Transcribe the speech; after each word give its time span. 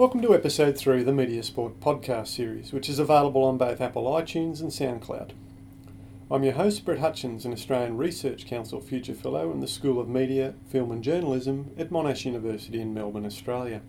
Welcome 0.00 0.22
to 0.22 0.34
episode 0.34 0.78
3 0.78 1.00
of 1.00 1.04
the 1.04 1.12
Media 1.12 1.42
Sport 1.42 1.78
podcast 1.78 2.28
series, 2.28 2.72
which 2.72 2.88
is 2.88 2.98
available 2.98 3.44
on 3.44 3.58
both 3.58 3.82
Apple 3.82 4.04
iTunes 4.04 4.62
and 4.62 4.70
SoundCloud. 4.70 5.32
I'm 6.30 6.42
your 6.42 6.54
host, 6.54 6.86
Brett 6.86 7.00
Hutchins, 7.00 7.44
an 7.44 7.52
Australian 7.52 7.98
Research 7.98 8.46
Council 8.46 8.80
Future 8.80 9.12
Fellow 9.12 9.52
in 9.52 9.60
the 9.60 9.68
School 9.68 10.00
of 10.00 10.08
Media, 10.08 10.54
Film 10.70 10.90
and 10.90 11.04
Journalism 11.04 11.72
at 11.76 11.90
Monash 11.90 12.24
University 12.24 12.80
in 12.80 12.94
Melbourne, 12.94 13.26
Australia. 13.26 13.82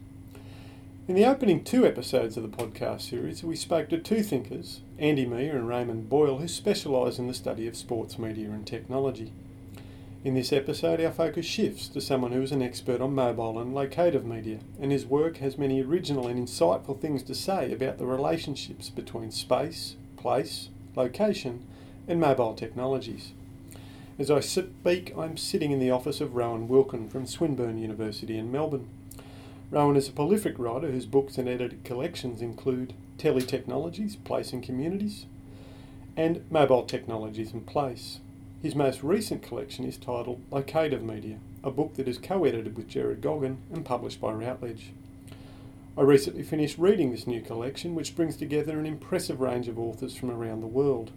In 1.08 1.16
the 1.16 1.24
opening 1.24 1.64
two 1.64 1.86
episodes 1.86 2.36
of 2.36 2.44
the 2.44 2.58
podcast 2.58 3.10
series, 3.10 3.42
we 3.42 3.56
spoke 3.56 3.88
to 3.88 3.98
two 3.98 4.22
thinkers, 4.22 4.82
Andy 5.00 5.26
Miah 5.26 5.56
and 5.56 5.70
Raymond 5.70 6.10
Boyle, 6.10 6.40
who 6.40 6.48
specialise 6.50 7.20
in 7.20 7.28
the 7.28 7.34
study 7.34 7.68
of 7.68 7.78
sports 7.78 8.20
media 8.20 8.50
and 8.52 8.68
technology. 8.68 9.32
In 10.24 10.36
this 10.36 10.54
episode, 10.54 11.02
our 11.02 11.12
focus 11.12 11.48
shifts 11.48 11.88
to 11.88 12.00
someone 12.00 12.32
who 12.32 12.44
is 12.44 12.52
an 12.52 12.62
expert 12.62 13.02
on 13.02 13.16
mobile 13.16 13.58
and 13.58 13.74
locative 13.74 14.24
media, 14.24 14.60
and 14.80 14.92
his 14.92 15.04
work 15.04 15.38
has 15.38 15.58
many 15.58 15.82
original 15.82 16.28
and 16.28 16.48
insightful 16.48 17.00
things 17.00 17.24
to 17.24 17.34
say 17.34 17.74
about 17.74 17.98
the 17.98 18.06
relationships 18.06 18.92
between 18.92 19.32
space, 19.32 19.96
place, 20.18 20.70
location, 20.96 21.66
and 22.08 22.20
mobile 22.20 22.54
technologies. 22.54 23.32
As 24.20 24.30
I 24.30 24.42
speak, 24.42 25.12
I'm 25.18 25.38
sitting 25.38 25.72
in 25.72 25.80
the 25.80 25.90
office 25.90 26.22
of 26.22 26.36
Rowan 26.36 26.68
Wilken 26.68 27.10
from 27.10 27.26
Swinburne 27.26 27.80
University 27.80 28.38
in 28.38 28.52
Melbourne. 28.52 28.90
Rowan 29.72 29.96
is 29.96 30.08
a 30.08 30.12
prolific 30.12 30.60
writer 30.60 30.92
whose 30.92 31.08
books 31.08 31.40
and 31.40 31.50
edited 31.50 31.84
collections 31.84 32.44
include 32.44 32.94
Teletechnologies, 33.18 34.24
Place 34.24 34.54
and 34.54 34.62
Communities, 34.62 35.26
and 36.16 36.46
Mobile 36.52 36.84
Technologies 36.84 37.54
and 37.54 37.66
Place. 37.66 38.20
His 38.62 38.76
most 38.76 39.02
recent 39.02 39.42
collection 39.42 39.86
is 39.86 39.98
titled 39.98 40.40
Locative 40.52 41.02
Media, 41.02 41.40
a 41.64 41.72
book 41.72 41.96
that 41.96 42.08
is 42.08 42.20
co 42.20 42.46
edited 42.46 42.78
with 42.78 42.88
Gerard 42.88 43.20
Goggin 43.20 43.58
and 43.74 43.84
published 43.84 44.22
by 44.22 44.32
Routledge. 44.34 44.92
I 45.98 46.02
recently 46.02 46.44
finished 46.44 46.78
reading 46.78 47.10
this 47.10 47.26
new 47.26 47.42
collection, 47.42 47.96
which 47.96 48.16
brings 48.16 48.38
together 48.38 48.78
an 48.78 48.86
impressive 48.86 49.42
range 49.42 49.68
of 49.68 49.80
authors 49.80 50.16
from 50.16 50.30
around 50.30 50.62
the 50.62 50.68
world. 50.68 51.10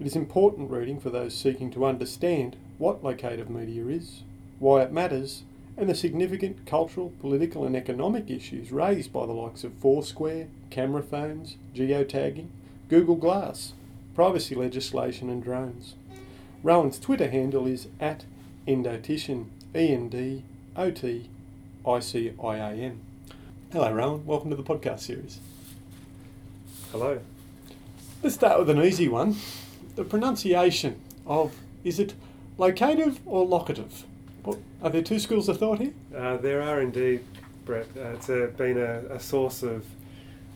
It 0.00 0.06
is 0.08 0.16
important 0.16 0.68
reading 0.68 0.98
for 0.98 1.10
those 1.10 1.36
seeking 1.36 1.70
to 1.70 1.86
understand 1.86 2.56
what 2.78 3.04
locative 3.04 3.48
media 3.48 3.86
is, 3.86 4.24
why 4.58 4.82
it 4.82 4.90
matters, 4.90 5.44
and 5.76 5.88
the 5.88 5.94
significant 5.94 6.66
cultural, 6.66 7.12
political, 7.20 7.64
and 7.64 7.76
economic 7.76 8.28
issues 8.28 8.72
raised 8.72 9.12
by 9.12 9.26
the 9.26 9.32
likes 9.32 9.62
of 9.62 9.74
Foursquare, 9.74 10.48
camera 10.70 11.04
phones, 11.04 11.54
geotagging, 11.72 12.48
Google 12.88 13.14
Glass, 13.14 13.74
privacy 14.16 14.56
legislation, 14.56 15.30
and 15.30 15.40
drones. 15.40 15.94
Rowan's 16.64 16.98
Twitter 16.98 17.28
handle 17.28 17.66
is 17.66 17.88
at 18.00 18.24
Endotician, 18.66 19.48
E 19.76 19.92
N 19.92 20.08
D 20.08 20.44
O 20.74 20.90
T 20.90 21.28
I 21.86 22.00
C 22.00 22.32
I 22.42 22.56
A 22.56 22.70
N. 22.72 23.00
Hello, 23.70 23.92
Rowan. 23.92 24.24
Welcome 24.24 24.48
to 24.48 24.56
the 24.56 24.62
podcast 24.62 25.00
series. 25.00 25.40
Hello. 26.90 27.20
Let's 28.22 28.36
start 28.36 28.58
with 28.58 28.70
an 28.70 28.82
easy 28.82 29.08
one. 29.08 29.36
The 29.94 30.04
pronunciation 30.04 30.98
of 31.26 31.54
is 31.84 31.98
it 31.98 32.14
locative 32.56 33.20
or 33.26 33.44
locative? 33.44 34.04
What, 34.42 34.56
are 34.82 34.88
there 34.88 35.02
two 35.02 35.18
schools 35.18 35.50
of 35.50 35.58
thought 35.58 35.80
here? 35.80 35.92
Uh, 36.16 36.38
there 36.38 36.62
are 36.62 36.80
indeed, 36.80 37.24
Brett. 37.66 37.88
Uh, 37.94 38.14
it's 38.14 38.30
a, 38.30 38.46
been 38.56 38.78
a, 38.78 39.00
a, 39.10 39.20
source 39.20 39.62
of 39.62 39.84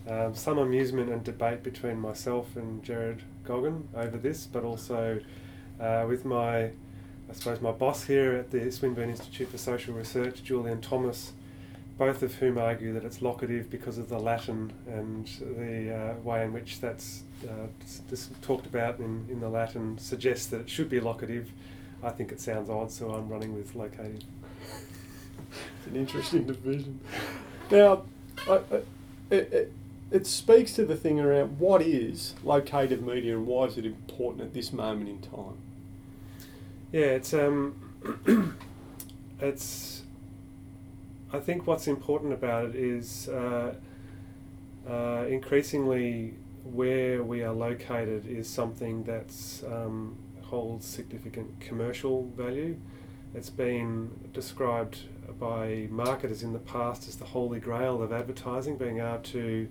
um, 0.09 0.35
some 0.35 0.57
amusement 0.57 1.11
and 1.11 1.23
debate 1.23 1.63
between 1.63 2.01
myself 2.01 2.57
and 2.57 2.83
Gerard 2.83 3.25
Goggin 3.45 3.89
over 3.95 4.17
this, 4.17 4.47
but 4.47 4.65
also 4.65 5.21
uh, 5.81 6.05
with 6.09 6.25
my, 6.25 6.65
I 6.65 7.33
suppose, 7.33 7.61
my 7.61 7.73
boss 7.73 8.05
here 8.05 8.35
at 8.35 8.51
the 8.51 8.71
Swinburne 8.71 9.11
Institute 9.11 9.51
for 9.51 9.59
Social 9.59 9.95
Research, 9.95 10.43
Julian 10.43 10.81
Thomas, 10.81 11.33
both 11.99 12.23
of 12.23 12.35
whom 12.37 12.59
argue 12.59 12.93
that 12.95 13.05
it's 13.05 13.21
locative 13.21 13.71
because 13.71 13.99
of 13.99 14.09
the 14.09 14.19
Latin 14.19 14.73
and 14.87 15.27
the 15.57 15.95
uh, 15.95 16.15
way 16.23 16.45
in 16.45 16.53
which 16.53 16.81
that's 16.81 17.23
uh, 17.49 17.67
talked 18.41 18.67
about 18.67 18.99
in, 19.01 19.27
in 19.29 19.41
the 19.41 19.49
Latin 19.49 19.99
suggests 19.99 20.47
that 20.47 20.61
it 20.61 20.71
should 20.71 20.89
be 20.89 21.01
locative. 21.01 21.51
I 22.03 22.11
think 22.11 22.31
it 22.31 22.41
sounds 22.41 22.71
odd, 22.71 22.93
so 22.93 23.11
I'm 23.11 23.29
running 23.29 23.55
with 23.55 23.75
locative. 23.75 24.23
it's 25.51 25.87
an 25.87 25.97
interesting 25.97 26.47
division. 26.47 27.01
Now, 27.71 28.05
I, 28.49 28.55
I, 28.55 28.77
it, 29.31 29.53
it, 29.53 29.73
it 30.11 30.27
speaks 30.27 30.73
to 30.75 30.85
the 30.85 30.97
thing 30.97 31.21
around 31.21 31.59
what 31.59 31.83
is 31.83 32.35
locative 32.45 33.03
media 33.03 33.37
and 33.37 33.47
why 33.47 33.65
is 33.65 33.77
it 33.77 33.85
important 33.85 34.43
at 34.43 34.55
this 34.55 34.73
moment 34.73 35.09
in 35.09 35.21
time? 35.21 35.59
Yeah, 36.91 37.01
it's 37.01 37.35
um, 37.35 38.57
it's. 39.41 40.03
I 41.31 41.39
think 41.39 41.67
what's 41.67 41.87
important 41.87 42.33
about 42.33 42.71
it 42.71 42.77
is 42.77 43.29
uh, 43.29 43.75
uh, 44.89 45.27
increasingly 45.29 46.35
where 46.65 47.23
we 47.23 47.43
are 47.43 47.53
located 47.53 48.27
is 48.27 48.49
something 48.49 49.05
that's 49.05 49.63
um, 49.65 50.17
holds 50.41 50.87
significant 50.87 51.61
commercial 51.61 52.31
value. 52.35 52.79
It's 53.35 53.51
been 53.51 54.11
described 54.33 55.01
by 55.39 55.89
marketers 55.91 56.43
in 56.43 56.55
the 56.55 56.59
past 56.59 57.07
as 57.07 57.17
the 57.17 57.27
holy 57.27 57.61
grail 57.61 58.03
of 58.03 58.15
advertising, 58.15 58.79
being 58.79 59.01
able 59.01 59.19
to 59.25 59.69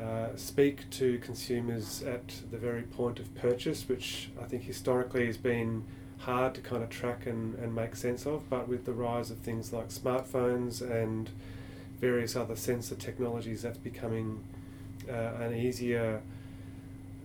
uh, 0.00 0.28
speak 0.36 0.88
to 0.90 1.18
consumers 1.18 2.04
at 2.04 2.28
the 2.52 2.56
very 2.56 2.82
point 2.82 3.18
of 3.18 3.34
purchase, 3.34 3.88
which 3.88 4.30
I 4.40 4.44
think 4.44 4.62
historically 4.62 5.26
has 5.26 5.36
been 5.36 5.84
hard 6.20 6.54
to 6.54 6.60
kind 6.60 6.82
of 6.82 6.90
track 6.90 7.26
and, 7.26 7.54
and 7.56 7.74
make 7.74 7.96
sense 7.96 8.26
of, 8.26 8.48
but 8.50 8.68
with 8.68 8.84
the 8.84 8.92
rise 8.92 9.30
of 9.30 9.38
things 9.38 9.72
like 9.72 9.88
smartphones 9.88 10.82
and 10.82 11.30
various 11.98 12.36
other 12.36 12.56
sensor 12.56 12.94
technologies, 12.94 13.62
that's 13.62 13.78
becoming 13.78 14.42
uh, 15.08 15.34
an 15.40 15.54
easier 15.54 16.20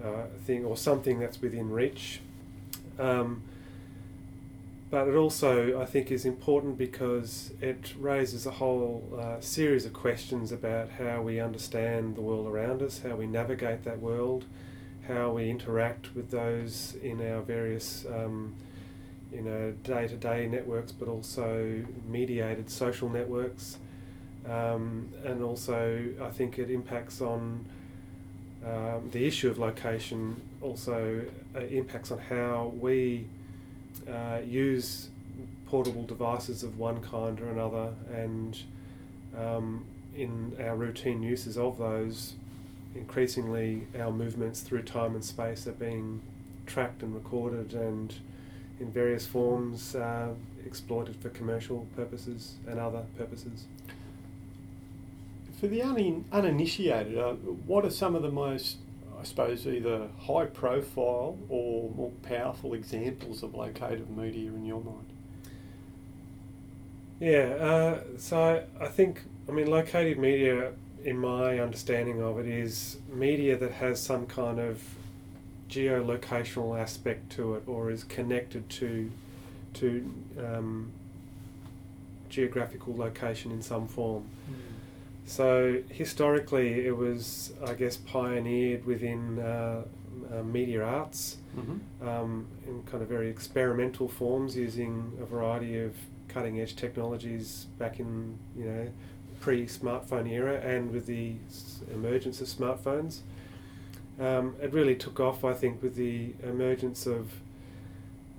uh, 0.04 0.24
thing 0.46 0.66
or 0.66 0.78
something 0.78 1.20
that's 1.20 1.42
within 1.42 1.70
reach. 1.70 2.22
Um, 2.98 3.42
but 4.90 5.08
it 5.08 5.16
also, 5.16 5.82
I 5.82 5.86
think, 5.86 6.12
is 6.12 6.26
important 6.26 6.78
because 6.78 7.52
it 7.60 7.94
raises 8.00 8.46
a 8.46 8.52
whole 8.52 9.04
uh, 9.20 9.42
series 9.42 9.86
of 9.86 9.94
questions 9.94 10.52
about 10.52 10.90
how 10.92 11.22
we 11.22 11.40
understand 11.40 12.16
the 12.16 12.22
world 12.22 12.48
around 12.48 12.82
us, 12.82 13.02
how 13.02 13.16
we 13.16 13.28
navigate 13.28 13.84
that 13.84 14.00
world, 14.00 14.46
how 15.08 15.32
we 15.32 15.50
interact 15.50 16.16
with 16.16 16.32
those 16.32 16.96
in 17.04 17.20
our 17.20 17.42
various 17.42 18.06
um, 18.06 18.56
you 19.32 19.42
know, 19.42 19.74
day-to-day 19.84 20.48
networks, 20.48 20.92
but 20.92 21.08
also 21.08 21.84
mediated 22.08 22.70
social 22.70 23.10
networks, 23.10 23.78
um, 24.50 25.10
and 25.24 25.44
also 25.44 26.06
I 26.22 26.30
think 26.30 26.60
it 26.60 26.70
impacts 26.70 27.22
on 27.22 27.66
um, 28.66 29.10
the 29.12 29.26
issue 29.26 29.50
of 29.50 29.58
location. 29.58 30.42
Also 30.62 31.22
uh, 31.56 31.60
impacts 31.60 32.12
on 32.12 32.20
how 32.20 32.72
we 32.80 33.28
uh, 34.10 34.40
use 34.46 35.10
portable 35.68 36.04
devices 36.04 36.64
of 36.64 36.78
one 36.78 37.02
kind 37.02 37.40
or 37.42 37.50
another, 37.50 37.94
and 38.14 38.58
um, 39.38 39.86
in 40.16 40.56
our 40.62 40.76
routine 40.76 41.22
uses 41.22 41.58
of 41.58 41.78
those, 41.78 42.34
increasingly 42.96 43.88
our 44.00 44.12
movements 44.12 44.62
through 44.62 44.84
time 44.84 45.16
and 45.16 45.26
space 45.26 45.68
are 45.68 45.74
being 45.74 46.22
tracked 46.66 47.04
and 47.04 47.14
recorded 47.14 47.74
and 47.74 48.16
in 48.80 48.92
various 48.92 49.26
forms 49.26 49.96
uh, 49.96 50.30
exploited 50.66 51.16
for 51.18 51.30
commercial 51.30 51.88
purposes 51.96 52.56
and 52.68 52.80
other 52.80 53.04
purposes. 53.18 53.66
For 55.60 55.68
the 55.68 55.82
un- 55.82 56.26
uninitiated, 56.32 57.18
uh, 57.18 57.34
what 57.66 57.86
are 57.86 57.90
some 57.90 58.16
of 58.16 58.22
the 58.22 58.32
most, 58.32 58.78
I 59.20 59.24
suppose, 59.24 59.66
either 59.66 60.10
high 60.28 60.46
profile 60.46 61.38
or 61.50 61.90
more 61.96 62.12
powerful 62.24 62.74
examples 62.74 63.42
of 63.42 63.56
locative 63.56 64.10
media 64.10 64.50
in 64.50 64.66
your 64.66 64.82
mind? 64.82 65.06
Yeah, 67.20 67.56
uh, 67.60 68.00
so 68.18 68.66
I 68.80 68.88
think, 68.88 69.22
I 69.48 69.54
mean, 69.54 69.68
locative 69.68 70.18
media, 70.18 70.74
in 71.06 71.18
my 71.18 71.60
understanding 71.60 72.22
of 72.22 72.40
it, 72.40 72.48
is 72.48 72.98
media 73.10 73.56
that 73.58 73.72
has 73.72 74.02
some 74.02 74.26
kind 74.26 74.60
of 74.60 74.84
geolocational 75.70 76.80
aspect 76.80 77.32
to 77.32 77.56
it 77.56 77.64
or 77.68 77.90
is 77.92 78.04
connected 78.04 78.70
to 78.70 79.12
to 79.74 80.14
um, 80.40 80.92
geographical 82.30 82.96
location 82.96 83.52
in 83.52 83.62
some 83.62 83.88
form. 83.88 84.24
Mm. 84.50 84.56
So 85.26 85.82
historically, 85.90 86.86
it 86.86 86.96
was, 86.96 87.54
I 87.66 87.74
guess, 87.74 87.98
pioneered 87.98 88.86
within 88.86 89.40
uh, 89.40 89.84
uh, 90.32 90.44
media 90.44 90.84
arts 90.84 91.38
mm-hmm. 91.58 92.08
um, 92.08 92.48
in 92.68 92.84
kind 92.84 93.02
of 93.02 93.10
very 93.10 93.30
experimental 93.30 94.08
forms, 94.08 94.56
using 94.56 95.12
a 95.22 95.26
variety 95.26 95.80
of 95.80 95.94
cutting 96.28 96.60
edge 96.60 96.76
technologies 96.76 97.68
back 97.80 98.00
in 98.00 98.38
you 98.58 98.66
know 98.66 98.88
pre-smartphone 99.40 100.30
era, 100.30 100.60
and 100.62 100.92
with 100.92 101.06
the 101.06 101.34
emergence 101.94 102.40
of 102.42 102.48
smartphones. 102.48 103.20
Um, 104.20 104.56
it 104.62 104.72
really 104.72 104.96
took 104.96 105.20
off, 105.20 105.44
I 105.44 105.54
think, 105.54 105.82
with 105.82 105.96
the 105.96 106.34
emergence 106.44 107.06
of 107.06 107.32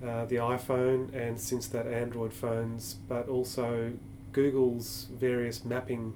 uh, 0.03 0.25
the 0.25 0.35
iPhone 0.35 1.13
and 1.13 1.39
since 1.39 1.67
that 1.67 1.87
Android 1.87 2.33
phones, 2.33 2.95
but 3.07 3.27
also 3.27 3.93
Google's 4.31 5.07
various 5.11 5.65
mapping 5.65 6.13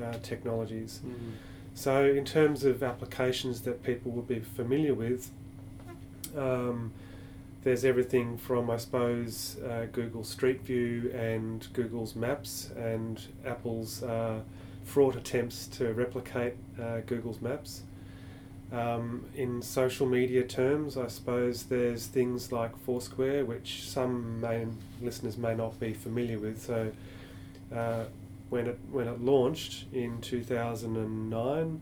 uh, 0.00 0.14
technologies. 0.22 1.00
Mm. 1.06 1.32
So, 1.74 2.04
in 2.04 2.24
terms 2.24 2.64
of 2.64 2.82
applications 2.82 3.62
that 3.62 3.82
people 3.82 4.12
will 4.12 4.22
be 4.22 4.40
familiar 4.40 4.94
with, 4.94 5.30
um, 6.36 6.92
there's 7.62 7.84
everything 7.84 8.36
from, 8.36 8.70
I 8.70 8.76
suppose, 8.76 9.56
uh, 9.60 9.86
Google 9.92 10.24
Street 10.24 10.62
View 10.62 11.10
and 11.14 11.66
Google's 11.72 12.14
Maps 12.14 12.70
and 12.76 13.20
Apple's 13.46 14.02
uh, 14.02 14.40
fraught 14.84 15.16
attempts 15.16 15.66
to 15.68 15.92
replicate 15.92 16.54
uh, 16.80 17.00
Google's 17.06 17.40
Maps. 17.40 17.82
Um, 18.72 19.26
in 19.34 19.60
social 19.60 20.06
media 20.06 20.44
terms, 20.44 20.96
I 20.96 21.08
suppose 21.08 21.64
there's 21.64 22.06
things 22.06 22.52
like 22.52 22.74
Foursquare, 22.86 23.44
which 23.44 23.86
some 23.86 24.40
may, 24.40 24.66
listeners 25.02 25.36
may 25.36 25.54
not 25.54 25.78
be 25.78 25.92
familiar 25.92 26.38
with. 26.38 26.62
So, 26.62 26.90
uh, 27.74 28.04
when 28.48 28.66
it 28.66 28.78
when 28.90 29.08
it 29.08 29.20
launched 29.20 29.86
in 29.92 30.20
2009, 30.22 31.80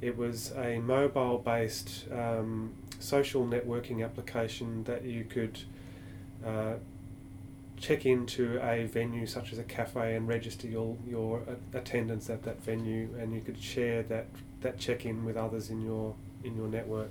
it 0.00 0.16
was 0.16 0.52
a 0.56 0.78
mobile-based 0.78 2.06
um, 2.12 2.72
social 2.98 3.44
networking 3.44 4.04
application 4.04 4.82
that 4.84 5.04
you 5.04 5.24
could 5.24 5.58
uh, 6.44 6.74
check 7.76 8.06
into 8.06 8.58
a 8.62 8.86
venue 8.86 9.26
such 9.26 9.52
as 9.52 9.58
a 9.58 9.64
cafe 9.64 10.16
and 10.16 10.26
register 10.26 10.66
your 10.66 10.96
your 11.06 11.42
attendance 11.72 12.28
at 12.30 12.42
that 12.42 12.60
venue, 12.62 13.08
and 13.18 13.32
you 13.32 13.40
could 13.40 13.60
share 13.62 14.02
that 14.04 14.26
that 14.66 14.78
check-in 14.78 15.24
with 15.24 15.36
others 15.36 15.70
in 15.70 15.80
your 15.84 16.14
in 16.44 16.56
your 16.56 16.68
network. 16.68 17.10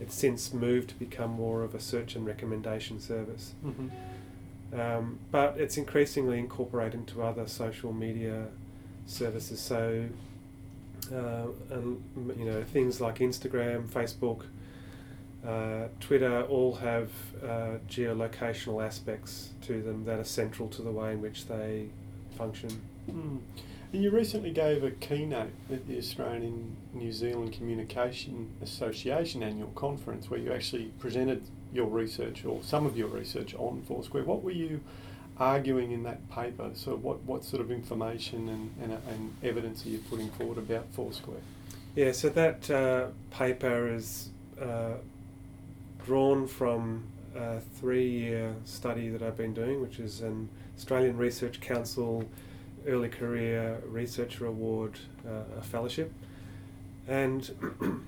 It's 0.00 0.14
since 0.14 0.52
moved 0.52 0.90
to 0.90 0.94
become 1.06 1.30
more 1.30 1.64
of 1.64 1.74
a 1.74 1.80
search 1.80 2.14
and 2.16 2.24
recommendation 2.26 3.00
service. 3.00 3.54
Mm-hmm. 3.64 3.88
Um, 4.80 5.18
but 5.32 5.50
it's 5.58 5.76
increasingly 5.76 6.38
incorporated 6.38 7.00
into 7.00 7.22
other 7.22 7.46
social 7.48 7.92
media 7.92 8.46
services. 9.06 9.60
So, 9.60 10.04
uh, 11.12 11.46
and, 11.70 12.02
you 12.38 12.44
know, 12.44 12.62
things 12.62 13.00
like 13.00 13.18
Instagram, 13.18 13.88
Facebook, 13.88 14.42
uh, 15.46 15.88
Twitter 16.00 16.42
all 16.42 16.74
have 16.76 17.10
uh, 17.42 17.78
geolocational 17.88 18.84
aspects 18.84 19.50
to 19.62 19.82
them 19.82 20.04
that 20.04 20.18
are 20.18 20.30
central 20.42 20.68
to 20.68 20.82
the 20.82 20.92
way 20.92 21.12
in 21.12 21.22
which 21.22 21.46
they 21.46 21.88
function. 22.36 22.70
Mm. 23.10 23.38
You 23.90 24.10
recently 24.10 24.50
gave 24.50 24.84
a 24.84 24.90
keynote 24.90 25.52
at 25.72 25.88
the 25.88 25.96
Australian 25.96 26.76
New 26.92 27.10
Zealand 27.10 27.54
Communication 27.54 28.50
Association 28.60 29.42
annual 29.42 29.70
conference 29.70 30.28
where 30.28 30.38
you 30.38 30.52
actually 30.52 30.92
presented 30.98 31.42
your 31.72 31.86
research 31.86 32.44
or 32.44 32.62
some 32.62 32.84
of 32.84 32.98
your 32.98 33.08
research 33.08 33.54
on 33.54 33.82
Foursquare. 33.88 34.24
What 34.24 34.42
were 34.42 34.50
you 34.50 34.82
arguing 35.38 35.92
in 35.92 36.02
that 36.02 36.28
paper? 36.28 36.70
So, 36.74 36.96
what, 36.96 37.22
what 37.22 37.44
sort 37.44 37.62
of 37.62 37.70
information 37.70 38.50
and, 38.50 38.74
and, 38.82 38.92
and 39.08 39.34
evidence 39.42 39.86
are 39.86 39.88
you 39.88 39.98
putting 40.10 40.28
forward 40.32 40.58
about 40.58 40.92
Foursquare? 40.92 41.40
Yeah, 41.96 42.12
so 42.12 42.28
that 42.28 42.70
uh, 42.70 43.06
paper 43.30 43.88
is 43.88 44.28
uh, 44.60 44.96
drawn 46.04 46.46
from 46.46 47.04
a 47.34 47.60
three 47.80 48.06
year 48.06 48.54
study 48.66 49.08
that 49.08 49.22
I've 49.22 49.38
been 49.38 49.54
doing, 49.54 49.80
which 49.80 49.98
is 49.98 50.20
an 50.20 50.50
Australian 50.76 51.16
Research 51.16 51.62
Council 51.62 52.28
Early 52.88 53.08
Career 53.08 53.80
Researcher 53.86 54.46
Award 54.46 54.98
uh, 55.26 55.60
fellowship. 55.60 56.12
And 57.06 57.50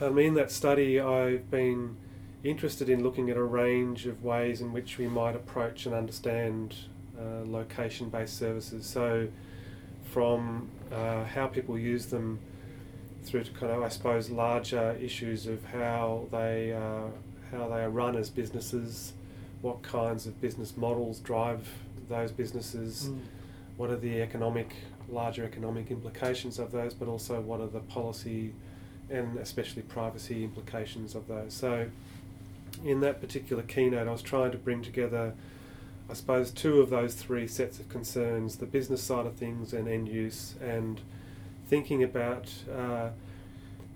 I 0.00 0.08
mean, 0.08 0.28
in 0.28 0.34
that 0.34 0.50
study, 0.50 0.98
I've 0.98 1.50
been 1.50 1.96
interested 2.42 2.88
in 2.88 3.02
looking 3.02 3.30
at 3.30 3.36
a 3.36 3.42
range 3.42 4.06
of 4.06 4.24
ways 4.24 4.60
in 4.60 4.72
which 4.72 4.98
we 4.98 5.06
might 5.06 5.36
approach 5.36 5.86
and 5.86 5.94
understand 5.94 6.74
uh, 7.18 7.44
location 7.46 8.08
based 8.08 8.38
services. 8.38 8.86
So, 8.86 9.28
from 10.10 10.70
uh, 10.92 11.24
how 11.24 11.46
people 11.46 11.78
use 11.78 12.06
them 12.06 12.38
through 13.24 13.44
to 13.44 13.52
kind 13.52 13.72
of, 13.72 13.82
I 13.82 13.88
suppose, 13.88 14.30
larger 14.30 14.96
issues 15.00 15.46
of 15.46 15.64
how 15.66 16.26
they, 16.30 16.72
uh, 16.72 17.08
how 17.56 17.68
they 17.68 17.82
are 17.82 17.90
run 17.90 18.16
as 18.16 18.28
businesses, 18.28 19.12
what 19.60 19.82
kinds 19.82 20.26
of 20.26 20.40
business 20.40 20.76
models 20.76 21.20
drive 21.20 21.68
those 22.08 22.32
businesses, 22.32 23.08
mm. 23.08 23.20
What 23.76 23.90
are 23.90 23.96
the 23.96 24.20
economic, 24.20 24.74
larger 25.08 25.44
economic 25.44 25.90
implications 25.90 26.58
of 26.58 26.72
those, 26.72 26.94
but 26.94 27.08
also 27.08 27.40
what 27.40 27.60
are 27.60 27.66
the 27.66 27.80
policy 27.80 28.52
and 29.10 29.38
especially 29.38 29.82
privacy 29.82 30.44
implications 30.44 31.14
of 31.14 31.26
those. 31.28 31.52
So, 31.52 31.88
in 32.84 33.00
that 33.00 33.20
particular 33.20 33.62
keynote, 33.62 34.08
I 34.08 34.10
was 34.10 34.22
trying 34.22 34.50
to 34.52 34.58
bring 34.58 34.82
together, 34.82 35.34
I 36.08 36.14
suppose, 36.14 36.50
two 36.50 36.80
of 36.80 36.90
those 36.90 37.14
three 37.14 37.46
sets 37.46 37.78
of 37.78 37.88
concerns 37.88 38.56
the 38.56 38.66
business 38.66 39.02
side 39.02 39.26
of 39.26 39.34
things 39.36 39.72
and 39.72 39.88
end 39.88 40.08
use, 40.08 40.54
and 40.60 41.00
thinking 41.68 42.02
about 42.02 42.48
uh, 42.74 43.10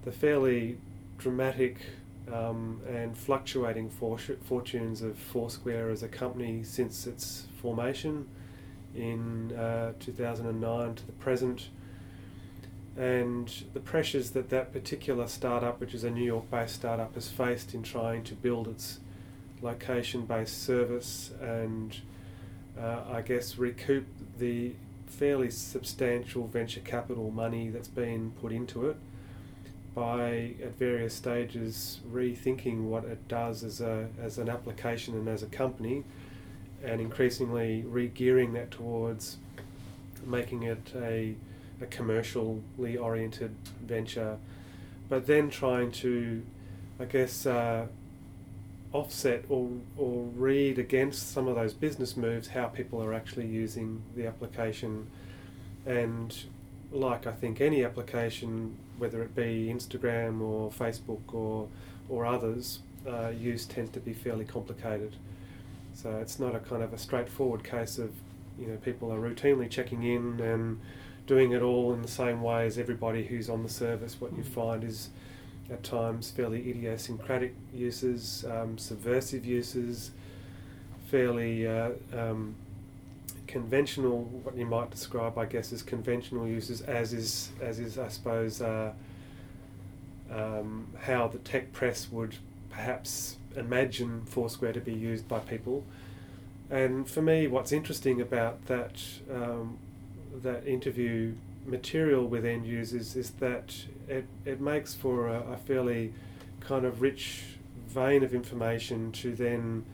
the 0.04 0.12
fairly 0.12 0.78
dramatic 1.18 1.78
um, 2.32 2.80
and 2.88 3.16
fluctuating 3.16 3.88
for- 3.88 4.18
fortunes 4.18 5.00
of 5.02 5.16
Foursquare 5.18 5.90
as 5.90 6.02
a 6.02 6.08
company 6.08 6.62
since 6.62 7.06
its 7.06 7.46
formation 7.60 8.26
in 8.96 9.52
uh, 9.56 9.92
2009 10.00 10.94
to 10.94 11.06
the 11.06 11.12
present. 11.12 11.68
And 12.96 13.52
the 13.74 13.80
pressures 13.80 14.30
that 14.30 14.48
that 14.50 14.72
particular 14.72 15.28
startup, 15.28 15.80
which 15.80 15.92
is 15.92 16.02
a 16.02 16.10
New 16.10 16.24
York 16.24 16.50
based 16.50 16.76
startup, 16.76 17.14
has 17.14 17.28
faced 17.28 17.74
in 17.74 17.82
trying 17.82 18.24
to 18.24 18.34
build 18.34 18.68
its 18.68 19.00
location 19.60 20.24
based 20.24 20.62
service 20.62 21.30
and 21.40 21.96
uh, 22.78 23.00
I 23.10 23.22
guess 23.22 23.56
recoup 23.56 24.06
the 24.38 24.72
fairly 25.06 25.50
substantial 25.50 26.46
venture 26.46 26.80
capital 26.80 27.30
money 27.30 27.68
that's 27.68 27.88
been 27.88 28.32
put 28.42 28.52
into 28.52 28.88
it 28.88 28.96
by 29.94 30.54
at 30.62 30.76
various 30.78 31.14
stages 31.14 32.00
rethinking 32.12 32.82
what 32.82 33.04
it 33.04 33.26
does 33.28 33.64
as 33.64 33.80
a 33.80 34.08
as 34.20 34.36
an 34.36 34.48
application 34.48 35.14
and 35.14 35.26
as 35.26 35.42
a 35.42 35.46
company 35.46 36.04
and 36.86 37.00
increasingly 37.00 37.82
re-gearing 37.86 38.52
that 38.54 38.70
towards 38.70 39.36
making 40.24 40.62
it 40.62 40.92
a 40.96 41.34
a 41.80 41.86
commercially 41.86 42.96
oriented 42.96 43.54
venture, 43.84 44.38
but 45.08 45.26
then 45.26 45.50
trying 45.50 45.92
to, 45.92 46.42
I 46.98 47.04
guess, 47.04 47.46
uh, 47.46 47.86
offset 48.92 49.44
or, 49.48 49.68
or 49.96 50.24
read 50.36 50.78
against 50.78 51.32
some 51.32 51.48
of 51.48 51.54
those 51.56 51.74
business 51.74 52.16
moves 52.16 52.48
how 52.48 52.66
people 52.66 53.02
are 53.02 53.12
actually 53.12 53.46
using 53.46 54.02
the 54.14 54.26
application. 54.26 55.06
And 55.84 56.34
like 56.90 57.26
I 57.26 57.32
think 57.32 57.60
any 57.60 57.84
application, 57.84 58.76
whether 58.98 59.22
it 59.22 59.34
be 59.34 59.70
Instagram 59.70 60.40
or 60.40 60.70
Facebook 60.70 61.34
or, 61.34 61.68
or 62.08 62.24
others, 62.24 62.80
uh, 63.06 63.28
use 63.28 63.66
tends 63.66 63.90
to 63.90 64.00
be 64.00 64.12
fairly 64.14 64.44
complicated. 64.44 65.14
So 65.96 66.10
it's 66.18 66.38
not 66.38 66.54
a 66.54 66.58
kind 66.58 66.82
of 66.82 66.92
a 66.92 66.98
straightforward 66.98 67.64
case 67.64 67.96
of, 67.96 68.12
you 68.58 68.66
know, 68.66 68.76
people 68.76 69.10
are 69.10 69.18
routinely 69.18 69.70
checking 69.70 70.02
in 70.02 70.38
and 70.40 70.78
doing 71.26 71.52
it 71.52 71.62
all 71.62 71.94
in 71.94 72.02
the 72.02 72.08
same 72.08 72.42
way 72.42 72.66
as 72.66 72.76
everybody 72.76 73.24
who's 73.24 73.48
on 73.48 73.62
the 73.62 73.68
service, 73.68 74.20
what 74.20 74.36
you 74.36 74.42
mm. 74.42 74.46
find 74.46 74.84
is 74.84 75.08
at 75.70 75.82
times 75.82 76.30
fairly 76.30 76.68
idiosyncratic 76.70 77.54
uses, 77.72 78.44
um, 78.44 78.76
subversive 78.76 79.46
uses, 79.46 80.10
fairly 81.10 81.66
uh, 81.66 81.90
um, 82.12 82.54
conventional, 83.46 84.24
what 84.44 84.54
you 84.54 84.66
might 84.66 84.90
describe, 84.90 85.38
I 85.38 85.46
guess, 85.46 85.72
as 85.72 85.82
conventional 85.82 86.46
uses, 86.46 86.82
as 86.82 87.14
is, 87.14 87.48
as 87.62 87.78
is, 87.78 87.98
I 87.98 88.08
suppose, 88.08 88.60
uh, 88.60 88.92
um, 90.30 90.88
how 91.00 91.26
the 91.28 91.38
tech 91.38 91.72
press 91.72 92.06
would 92.12 92.36
perhaps 92.68 93.38
imagine 93.56 94.24
Foursquare 94.26 94.72
to 94.72 94.80
be 94.80 94.92
used 94.92 95.28
by 95.28 95.40
people. 95.40 95.84
And 96.70 97.08
for 97.08 97.22
me, 97.22 97.46
what's 97.46 97.72
interesting 97.72 98.20
about 98.20 98.66
that 98.66 99.02
um, 99.32 99.78
that 100.42 100.66
interview 100.66 101.34
material 101.64 102.26
with 102.26 102.44
end 102.44 102.66
users 102.66 103.16
is 103.16 103.30
that 103.32 103.74
it, 104.08 104.26
it 104.44 104.60
makes 104.60 104.94
for 104.94 105.28
a, 105.28 105.52
a 105.52 105.56
fairly 105.56 106.12
kind 106.60 106.84
of 106.84 107.00
rich 107.00 107.42
vein 107.88 108.22
of 108.22 108.34
information 108.34 109.10
to 109.12 109.34
then 109.34 109.84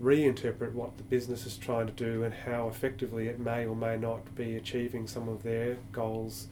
reinterpret 0.00 0.72
what 0.72 0.96
the 0.96 1.02
business 1.04 1.44
is 1.44 1.56
trying 1.58 1.86
to 1.86 1.92
do 1.92 2.22
and 2.24 2.32
how 2.32 2.68
effectively 2.68 3.28
it 3.28 3.38
may 3.38 3.66
or 3.66 3.76
may 3.76 3.96
not 3.96 4.34
be 4.34 4.56
achieving 4.56 5.06
some 5.06 5.28
of 5.28 5.42
their 5.42 5.76
goals 5.92 6.46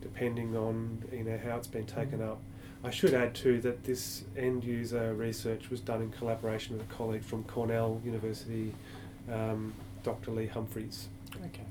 depending 0.00 0.56
on 0.56 1.02
you 1.12 1.24
know 1.24 1.38
how 1.42 1.56
it's 1.56 1.66
been 1.68 1.86
taken 1.86 2.22
up. 2.22 2.38
I 2.84 2.90
should 2.90 3.12
add 3.12 3.34
too 3.34 3.60
that 3.62 3.84
this 3.84 4.22
end 4.36 4.62
user 4.62 5.12
research 5.14 5.68
was 5.68 5.80
done 5.80 6.00
in 6.00 6.10
collaboration 6.10 6.76
with 6.76 6.86
a 6.88 6.94
colleague 6.94 7.24
from 7.24 7.42
Cornell 7.44 8.00
University, 8.04 8.72
um, 9.32 9.74
Dr. 10.04 10.30
Lee 10.30 10.46
Humphreys. 10.46 11.08
Okay. 11.36 11.64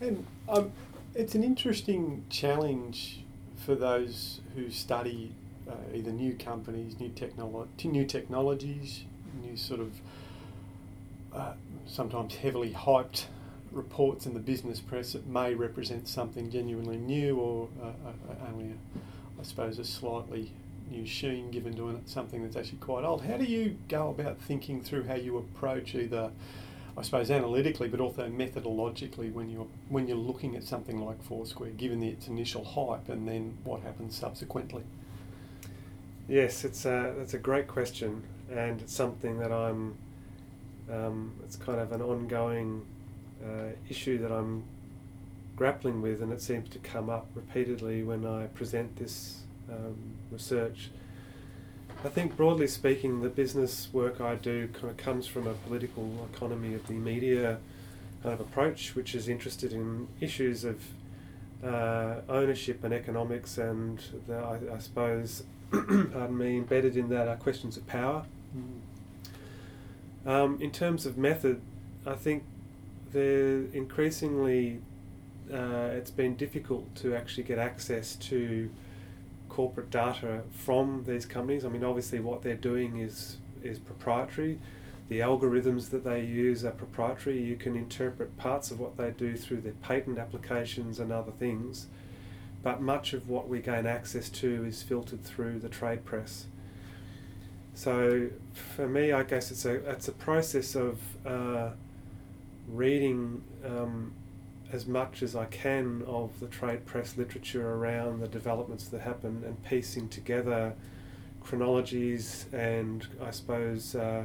And 0.00 0.24
um, 0.48 0.70
it's 1.14 1.34
an 1.34 1.42
interesting 1.42 2.24
challenge 2.30 3.24
for 3.56 3.74
those 3.74 4.40
who 4.54 4.70
study 4.70 5.32
uh, 5.68 5.74
either 5.94 6.10
new 6.10 6.34
companies, 6.34 6.98
new, 6.98 7.08
technolo- 7.10 7.66
new 7.84 8.04
technologies, 8.04 9.04
new 9.42 9.56
sort 9.56 9.80
of 9.80 9.92
uh, 11.34 11.52
sometimes 11.86 12.36
heavily 12.36 12.72
hyped 12.72 13.24
reports 13.72 14.26
in 14.26 14.34
the 14.34 14.40
business 14.40 14.80
press 14.80 15.12
that 15.12 15.26
may 15.26 15.54
represent 15.54 16.08
something 16.08 16.50
genuinely 16.50 16.96
new 16.96 17.36
or 17.36 17.68
uh, 17.82 17.86
uh, 17.86 18.48
only, 18.48 18.66
a, 18.66 19.40
I 19.40 19.44
suppose, 19.44 19.78
a 19.78 19.84
slightly 19.84 20.52
new 20.90 21.06
sheen 21.06 21.50
given 21.50 21.74
to 21.76 22.00
something 22.06 22.42
that's 22.42 22.56
actually 22.56 22.78
quite 22.78 23.04
old. 23.04 23.24
How 23.24 23.36
do 23.36 23.44
you 23.44 23.76
go 23.88 24.10
about 24.10 24.38
thinking 24.38 24.82
through 24.82 25.04
how 25.04 25.14
you 25.14 25.38
approach 25.38 25.94
either, 25.94 26.30
I 26.96 27.02
suppose, 27.02 27.30
analytically, 27.30 27.88
but 27.88 28.00
also 28.00 28.28
methodologically 28.28 29.32
when 29.32 29.50
you're 29.50 29.66
when 29.88 30.06
you're 30.06 30.16
looking 30.16 30.56
at 30.56 30.64
something 30.64 31.04
like 31.04 31.22
Foursquare, 31.22 31.70
given 31.70 32.02
its 32.02 32.28
initial 32.28 32.64
hype, 32.64 33.08
and 33.08 33.26
then 33.26 33.56
what 33.64 33.80
happens 33.82 34.14
subsequently? 34.14 34.82
Yes, 36.28 36.64
it's 36.64 36.84
a 36.84 37.14
that's 37.16 37.34
a 37.34 37.38
great 37.38 37.68
question, 37.68 38.22
and 38.50 38.80
it's 38.80 38.94
something 38.94 39.38
that 39.38 39.52
I'm. 39.52 39.96
Um, 40.90 41.32
it's 41.44 41.56
kind 41.56 41.80
of 41.80 41.92
an 41.92 42.02
ongoing 42.02 42.84
uh, 43.44 43.72
issue 43.88 44.18
that 44.18 44.32
I'm 44.32 44.64
grappling 45.56 46.02
with, 46.02 46.22
and 46.22 46.32
it 46.32 46.40
seems 46.40 46.68
to 46.70 46.78
come 46.78 47.10
up 47.10 47.26
repeatedly 47.34 48.02
when 48.02 48.26
I 48.26 48.46
present 48.46 48.96
this 48.96 49.42
um, 49.70 49.96
research. 50.30 50.90
I 52.04 52.08
think 52.08 52.36
broadly 52.36 52.66
speaking, 52.66 53.22
the 53.22 53.28
business 53.28 53.88
work 53.92 54.20
I 54.20 54.34
do 54.34 54.68
kind 54.68 54.90
of 54.90 54.96
comes 54.96 55.26
from 55.26 55.46
a 55.46 55.54
political 55.54 56.28
economy 56.34 56.74
of 56.74 56.86
the 56.88 56.94
media 56.94 57.58
kind 58.22 58.32
of 58.32 58.40
approach, 58.40 58.94
which 58.94 59.14
is 59.14 59.28
interested 59.28 59.72
in 59.72 60.08
issues 60.20 60.64
of 60.64 60.80
uh, 61.64 62.22
ownership 62.28 62.82
and 62.82 62.92
economics, 62.92 63.58
and 63.58 64.00
the, 64.26 64.34
I, 64.34 64.58
I, 64.74 64.78
suppose, 64.78 65.44
pardon 65.70 66.36
me, 66.36 66.56
embedded 66.56 66.96
in 66.96 67.08
that 67.10 67.28
are 67.28 67.36
questions 67.36 67.76
of 67.76 67.86
power. 67.86 68.24
Mm. 68.56 70.28
Um, 70.28 70.58
in 70.60 70.70
terms 70.70 71.06
of 71.06 71.16
method, 71.16 71.60
I 72.04 72.14
think 72.14 72.44
there 73.12 73.64
increasingly 73.72 74.80
uh, 75.52 75.90
it's 75.92 76.10
been 76.10 76.34
difficult 76.36 76.94
to 76.96 77.14
actually 77.14 77.44
get 77.44 77.58
access 77.58 78.16
to 78.16 78.70
corporate 79.48 79.90
data 79.90 80.42
from 80.50 81.04
these 81.06 81.26
companies. 81.26 81.64
I 81.64 81.68
mean, 81.68 81.84
obviously, 81.84 82.20
what 82.20 82.42
they're 82.42 82.54
doing 82.54 82.98
is 82.98 83.36
is 83.62 83.78
proprietary. 83.78 84.58
The 85.08 85.20
algorithms 85.20 85.90
that 85.90 86.04
they 86.04 86.24
use 86.24 86.64
are 86.64 86.70
proprietary. 86.70 87.42
You 87.42 87.56
can 87.56 87.76
interpret 87.76 88.36
parts 88.38 88.70
of 88.70 88.80
what 88.80 88.96
they 88.96 89.10
do 89.10 89.36
through 89.36 89.60
their 89.60 89.74
patent 89.74 90.18
applications 90.18 90.98
and 90.98 91.12
other 91.12 91.32
things, 91.32 91.86
but 92.62 92.80
much 92.80 93.12
of 93.12 93.28
what 93.28 93.46
we 93.48 93.60
gain 93.60 93.86
access 93.86 94.30
to 94.30 94.64
is 94.64 94.82
filtered 94.82 95.22
through 95.22 95.58
the 95.58 95.68
trade 95.68 96.04
press. 96.04 96.46
So, 97.74 98.28
for 98.52 98.88
me, 98.88 99.12
I 99.12 99.22
guess 99.22 99.50
it's 99.50 99.66
a 99.66 99.74
it's 99.90 100.08
a 100.08 100.12
process 100.12 100.74
of 100.74 100.98
uh, 101.26 101.70
reading 102.68 103.42
um, 103.64 104.12
as 104.72 104.86
much 104.86 105.22
as 105.22 105.36
I 105.36 105.44
can 105.46 106.02
of 106.06 106.38
the 106.40 106.46
trade 106.46 106.86
press 106.86 107.16
literature 107.16 107.74
around 107.74 108.20
the 108.20 108.28
developments 108.28 108.88
that 108.88 109.02
happen 109.02 109.42
and 109.44 109.62
piecing 109.64 110.08
together 110.08 110.74
chronologies 111.42 112.46
and 112.52 113.06
I 113.20 113.30
suppose 113.30 113.94
uh, 113.94 114.24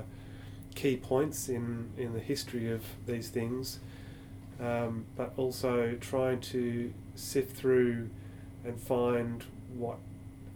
key 0.75 0.95
points 0.95 1.49
in, 1.49 1.89
in 1.97 2.13
the 2.13 2.19
history 2.19 2.71
of 2.71 2.83
these 3.05 3.29
things, 3.29 3.79
um, 4.61 5.05
but 5.15 5.33
also 5.35 5.97
trying 5.99 6.39
to 6.41 6.93
sift 7.15 7.57
through 7.57 8.09
and 8.63 8.79
find 8.79 9.43
what 9.75 9.97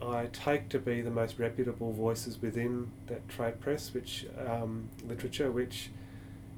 I 0.02 0.28
take 0.32 0.70
to 0.70 0.80
be 0.80 1.02
the 1.02 1.12
most 1.12 1.38
reputable 1.38 1.92
voices 1.92 2.42
within 2.42 2.92
that 3.08 3.28
trade 3.30 3.60
press, 3.60 3.94
which 3.94 4.26
um, 4.48 4.90
literature, 5.08 5.52
which 5.52 5.90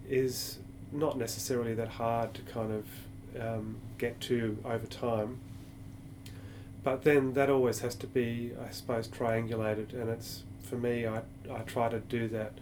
is 0.09 0.59
not 0.93 1.17
necessarily 1.17 1.73
that 1.75 1.87
hard 1.89 2.33
to 2.35 2.41
kind 2.43 2.71
of 2.71 3.41
um, 3.41 3.77
get 3.97 4.19
to 4.21 4.57
over 4.63 4.85
time. 4.85 5.39
But 6.83 7.03
then 7.03 7.33
that 7.33 7.49
always 7.49 7.79
has 7.79 7.95
to 7.95 8.07
be, 8.07 8.51
I 8.61 8.71
suppose, 8.71 9.07
triangulated, 9.07 9.93
and 9.93 10.09
it's 10.09 10.43
for 10.61 10.75
me. 10.75 11.07
I 11.07 11.21
I 11.51 11.59
try 11.65 11.89
to 11.89 11.99
do 11.99 12.27
that 12.29 12.53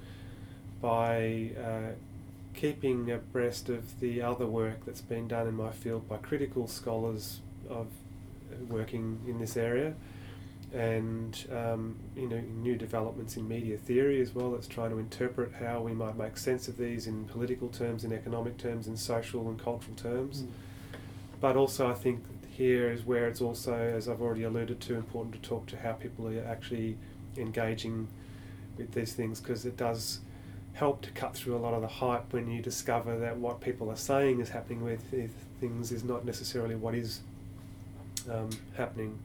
by 0.82 1.52
uh, 1.60 1.94
keeping 2.54 3.10
abreast 3.12 3.70
of 3.70 4.00
the 4.00 4.22
other 4.22 4.46
work 4.46 4.86
that's 4.86 5.02
been 5.02 5.28
done 5.28 5.48
in 5.48 5.56
my 5.56 5.72
field 5.72 6.08
by 6.08 6.18
critical 6.18 6.68
scholars 6.68 7.40
of 7.70 7.88
working 8.70 9.20
in 9.28 9.40
this 9.40 9.58
area, 9.58 9.94
and 10.74 11.46
um, 11.52 11.98
you 12.16 12.28
know 12.28 12.40
new 12.40 12.76
developments 12.76 13.36
in 13.36 13.48
media 13.48 13.78
theory 13.78 14.22
as 14.22 14.34
well. 14.34 14.52
That's 14.52 14.68
trying 14.68 14.92
to 14.92 15.00
interpret 15.00 15.52
how 15.54 15.82
we 15.82 15.94
might 15.94 16.18
make 16.18 16.38
sense 16.38 16.68
of 16.68 16.78
these 16.78 17.08
in 17.08 17.26
political 17.26 17.70
terms, 17.70 18.04
in 18.04 18.14
economic 18.14 18.58
terms, 18.58 18.88
in 18.88 18.98
social 18.98 19.50
and 19.50 19.62
cultural 19.62 19.96
terms. 19.96 20.44
Mm. 20.44 20.48
But 21.42 21.58
also, 21.58 21.90
I 21.90 21.94
think 21.94 22.24
here 22.52 22.92
is 22.92 23.06
where 23.06 23.28
it's 23.28 23.42
also, 23.42 23.74
as 23.74 24.08
I've 24.08 24.22
already 24.22 24.44
alluded 24.44 24.80
to, 24.82 24.96
important 24.96 25.34
to 25.42 25.42
talk 25.42 25.66
to 25.68 25.78
how 25.78 25.94
people 25.94 26.28
are 26.28 26.46
actually 26.46 26.98
engaging 27.38 28.08
with 28.78 28.92
these 28.94 29.14
things 29.14 29.40
because 29.40 29.66
it 29.66 29.78
does 29.78 30.20
help 30.74 31.02
to 31.02 31.12
cut 31.12 31.34
through 31.34 31.56
a 31.56 31.60
lot 31.60 31.74
of 31.74 31.82
the 31.82 31.88
hype 31.88 32.32
when 32.34 32.50
you 32.50 32.62
discover 32.62 33.18
that 33.20 33.38
what 33.38 33.60
people 33.62 33.90
are 33.90 33.98
saying 33.98 34.40
is 34.40 34.50
happening 34.50 34.84
with 34.84 35.02
things 35.60 35.92
is 35.92 36.04
not 36.04 36.26
necessarily 36.26 36.76
what 36.76 36.96
is 36.96 37.22
um, 38.30 38.50
happening. 38.78 39.18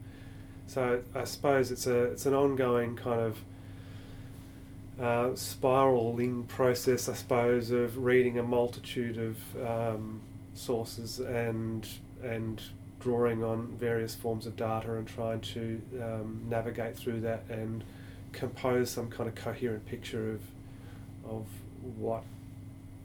So 0.67 1.01
I 1.15 1.23
suppose 1.23 1.71
it's 1.71 1.87
a 1.87 2.03
it's 2.03 2.25
an 2.25 2.33
ongoing 2.33 2.95
kind 2.95 3.21
of 3.21 3.37
uh, 5.01 5.35
spiraling 5.35 6.43
process, 6.43 7.07
I 7.07 7.13
suppose, 7.13 7.71
of 7.71 7.97
reading 7.97 8.37
a 8.39 8.43
multitude 8.43 9.17
of 9.17 9.65
um, 9.65 10.21
sources 10.53 11.19
and 11.19 11.87
and 12.23 12.61
drawing 12.99 13.43
on 13.43 13.67
various 13.79 14.15
forms 14.15 14.45
of 14.45 14.55
data 14.55 14.95
and 14.95 15.07
trying 15.07 15.39
to 15.39 15.81
um, 16.01 16.41
navigate 16.49 16.97
through 16.97 17.21
that 17.21 17.43
and 17.49 17.83
compose 18.33 18.89
some 18.89 19.09
kind 19.09 19.29
of 19.29 19.35
coherent 19.35 19.85
picture 19.85 20.31
of 20.31 20.41
of 21.29 21.45
what 21.97 22.23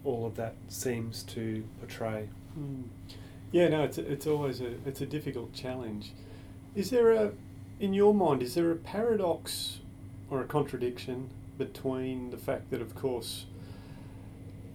all 0.04 0.26
of 0.26 0.35
that 0.37 0.54
seems 0.69 1.23
to 1.23 1.64
portray. 1.78 2.28
Mm. 2.59 2.85
Yeah, 3.52 3.69
no, 3.69 3.85
it's 3.85 3.99
it's 3.99 4.26
always 4.26 4.61
a 4.61 4.75
it's 4.87 5.00
a 5.00 5.07
difficult 5.07 5.52
challenge. 5.52 6.12
Is 6.75 6.90
there 6.90 7.12
a 7.12 7.33
in 7.83 7.93
your 7.93 8.15
mind, 8.15 8.43
is 8.43 8.55
there 8.55 8.71
a 8.71 8.77
paradox 8.77 9.81
or 10.31 10.41
a 10.41 10.45
contradiction 10.45 11.29
between 11.59 12.31
the 12.31 12.37
fact 12.37 12.71
that, 12.71 12.81
of 12.81 12.95
course, 12.95 13.47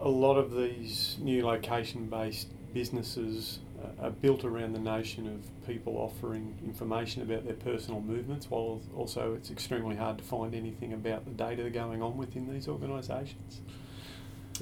a 0.01 0.09
lot 0.09 0.35
of 0.35 0.53
these 0.53 1.15
new 1.21 1.43
location 1.45 2.07
based 2.07 2.49
businesses 2.73 3.59
uh, 3.81 4.07
are 4.07 4.11
built 4.11 4.43
around 4.43 4.73
the 4.73 4.79
notion 4.79 5.25
of 5.25 5.65
people 5.65 5.95
offering 5.95 6.53
information 6.65 7.21
about 7.21 7.45
their 7.45 7.55
personal 7.55 8.01
movements, 8.01 8.51
while 8.51 8.81
also 8.93 9.33
it's 9.35 9.51
extremely 9.51 9.95
hard 9.95 10.17
to 10.17 10.23
find 10.25 10.53
anything 10.53 10.91
about 10.91 11.23
the 11.23 11.31
data 11.31 11.69
going 11.69 12.03
on 12.03 12.17
within 12.17 12.51
these 12.51 12.67
organisations? 12.67 13.61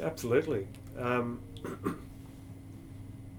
Absolutely. 0.01 0.67
Um, 0.99 1.39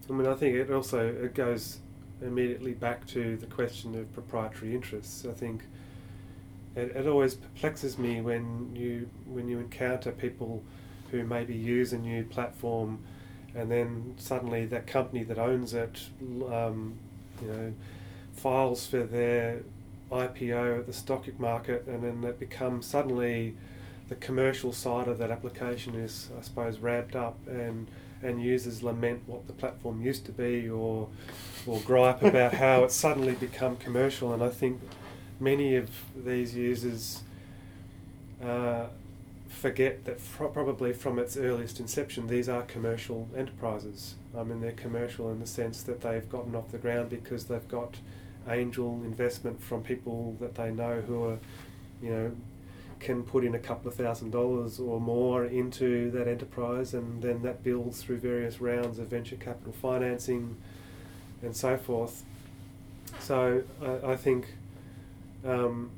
I 0.09 0.13
mean, 0.13 0.27
I 0.27 0.35
think 0.35 0.57
it 0.57 0.69
also 0.73 1.07
it 1.07 1.33
goes 1.33 1.79
immediately 2.23 2.73
back 2.73 3.07
to 3.09 3.37
the 3.37 3.47
question 3.47 3.95
of 3.95 4.13
proprietary 4.13 4.75
interests. 4.75 5.25
I 5.25 5.33
think 5.33 5.63
it, 6.75 6.97
it 6.97 7.07
always 7.07 7.35
perplexes 7.35 7.99
me 7.99 8.21
when 8.21 8.75
you 8.75 9.09
when 9.27 9.49
you 9.49 9.59
encounter 9.59 10.13
people 10.13 10.63
who 11.11 11.25
maybe 11.25 11.55
use 11.55 11.93
a 11.93 11.99
new 11.99 12.25
platform 12.25 12.99
and 13.55 13.71
then 13.71 14.15
suddenly 14.19 14.67
that 14.67 14.87
company 14.87 15.25
that 15.25 15.39
owns 15.39 15.73
it, 15.73 16.01
um, 16.53 16.95
you 17.41 17.49
know, 17.49 17.73
files 18.35 18.87
for 18.87 19.03
their 19.03 19.63
IPO 20.13 20.81
at 20.81 20.87
the 20.87 20.93
stock 20.93 21.27
market, 21.41 21.87
and 21.87 22.05
then 22.05 22.21
that 22.21 22.39
becomes 22.39 22.87
suddenly 22.87 23.57
the 24.09 24.15
commercial 24.17 24.73
side 24.73 25.09
of 25.09 25.19
that 25.19 25.31
application 25.31 25.95
is, 25.95 26.29
I 26.39 26.43
suppose, 26.43 26.79
ramped 26.79 27.17
up, 27.17 27.39
and 27.49 27.89
and 28.23 28.43
users 28.43 28.83
lament 28.83 29.23
what 29.27 29.47
the 29.47 29.53
platform 29.53 30.03
used 30.03 30.25
to 30.27 30.33
be, 30.33 30.69
or 30.69 31.09
or 31.67 31.81
gripe 31.81 32.23
about 32.23 32.55
how 32.65 32.85
it's 32.85 32.95
suddenly 32.95 33.35
become 33.35 33.77
commercial. 33.77 34.33
And 34.33 34.43
I 34.43 34.49
think 34.49 34.81
many 35.41 35.77
of 35.77 35.91
these 36.17 36.55
users 36.55 37.23
uh, 38.43 38.87
forget 39.49 40.05
that 40.05 40.21
fr- 40.21 40.45
probably 40.47 40.93
from 40.93 41.19
its 41.19 41.37
earliest 41.37 41.81
inception, 41.81 42.27
these 42.27 42.49
are 42.49 42.63
commercial 42.63 43.29
enterprises. 43.37 44.15
I 44.37 44.43
mean, 44.43 44.61
they're 44.61 44.73
commercial 44.73 45.31
in 45.31 45.41
the 45.41 45.47
sense 45.47 45.83
that 45.85 46.01
they've 46.03 46.29
gotten 46.29 46.55
off 46.55 46.71
the 46.71 46.79
ground 46.79 47.11
because 47.11 47.45
they've 47.45 47.69
got 47.69 47.97
angel 48.49 49.01
investment 49.05 49.61
from 49.63 49.83
people 49.83 50.37
that 50.41 50.55
they 50.55 50.71
know 50.71 51.01
who 51.01 51.25
are, 51.25 51.39
you 52.03 52.11
know, 52.11 52.33
can 52.99 53.23
put 53.23 53.45
in 53.45 53.55
a 53.55 53.59
couple 53.59 53.89
of 53.89 53.95
thousand 53.95 54.31
dollars 54.31 54.81
or 54.81 55.01
more 55.01 55.45
into 55.45 56.11
that 56.13 56.27
enterprise, 56.29 56.95
and 56.95 57.23
then 57.23 57.43
that 57.43 57.63
builds 57.63 58.03
through 58.03 58.19
various 58.19 58.61
rounds 58.61 58.99
of 58.99 59.09
venture 59.09 59.37
capital 59.37 59.73
financing 59.73 60.57
and 61.43 61.55
so 61.57 61.77
forth. 61.77 62.25
So 63.21 63.63
I, 63.83 64.13
I 64.13 64.17
think, 64.17 64.47
um, 65.45 65.91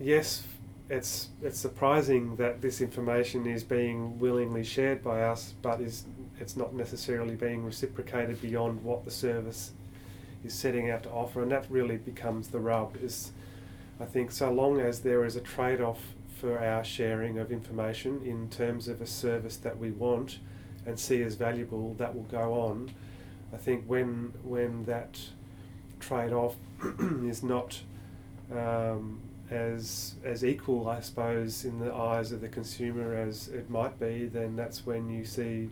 yes, 0.00 0.44
it's 0.90 1.28
it's 1.42 1.58
surprising 1.58 2.36
that 2.36 2.60
this 2.60 2.80
information 2.80 3.46
is 3.46 3.64
being 3.64 4.18
willingly 4.18 4.64
shared 4.64 5.02
by 5.02 5.22
us, 5.22 5.54
but 5.62 5.80
is 5.80 6.04
it's 6.40 6.56
not 6.56 6.74
necessarily 6.74 7.36
being 7.36 7.64
reciprocated 7.64 8.42
beyond 8.42 8.82
what 8.82 9.04
the 9.04 9.10
service 9.10 9.72
is 10.44 10.52
setting 10.52 10.90
out 10.90 11.04
to 11.04 11.10
offer, 11.10 11.42
and 11.42 11.50
that 11.50 11.64
really 11.70 11.96
becomes 11.96 12.48
the 12.48 12.58
rub. 12.58 12.96
Is 13.02 13.32
I 14.00 14.04
think 14.04 14.32
so 14.32 14.52
long 14.52 14.80
as 14.80 15.00
there 15.00 15.24
is 15.24 15.36
a 15.36 15.40
trade-off 15.40 16.00
for 16.44 16.62
our 16.62 16.84
sharing 16.84 17.38
of 17.38 17.50
information 17.50 18.20
in 18.22 18.50
terms 18.50 18.86
of 18.86 19.00
a 19.00 19.06
service 19.06 19.56
that 19.56 19.78
we 19.78 19.90
want 19.92 20.40
and 20.84 21.00
see 21.00 21.22
as 21.22 21.36
valuable, 21.36 21.94
that 21.94 22.14
will 22.14 22.24
go 22.24 22.52
on. 22.52 22.90
I 23.54 23.56
think 23.56 23.86
when 23.86 24.34
when 24.42 24.84
that 24.84 25.18
trade-off 26.00 26.56
is 27.24 27.42
not 27.42 27.80
um, 28.52 29.20
as 29.50 30.16
as 30.22 30.44
equal, 30.44 30.86
I 30.86 31.00
suppose, 31.00 31.64
in 31.64 31.78
the 31.78 31.94
eyes 31.94 32.30
of 32.30 32.42
the 32.42 32.48
consumer 32.48 33.14
as 33.14 33.48
it 33.48 33.70
might 33.70 33.98
be, 33.98 34.26
then 34.26 34.54
that's 34.54 34.84
when 34.84 35.08
you 35.08 35.24
see, 35.24 35.70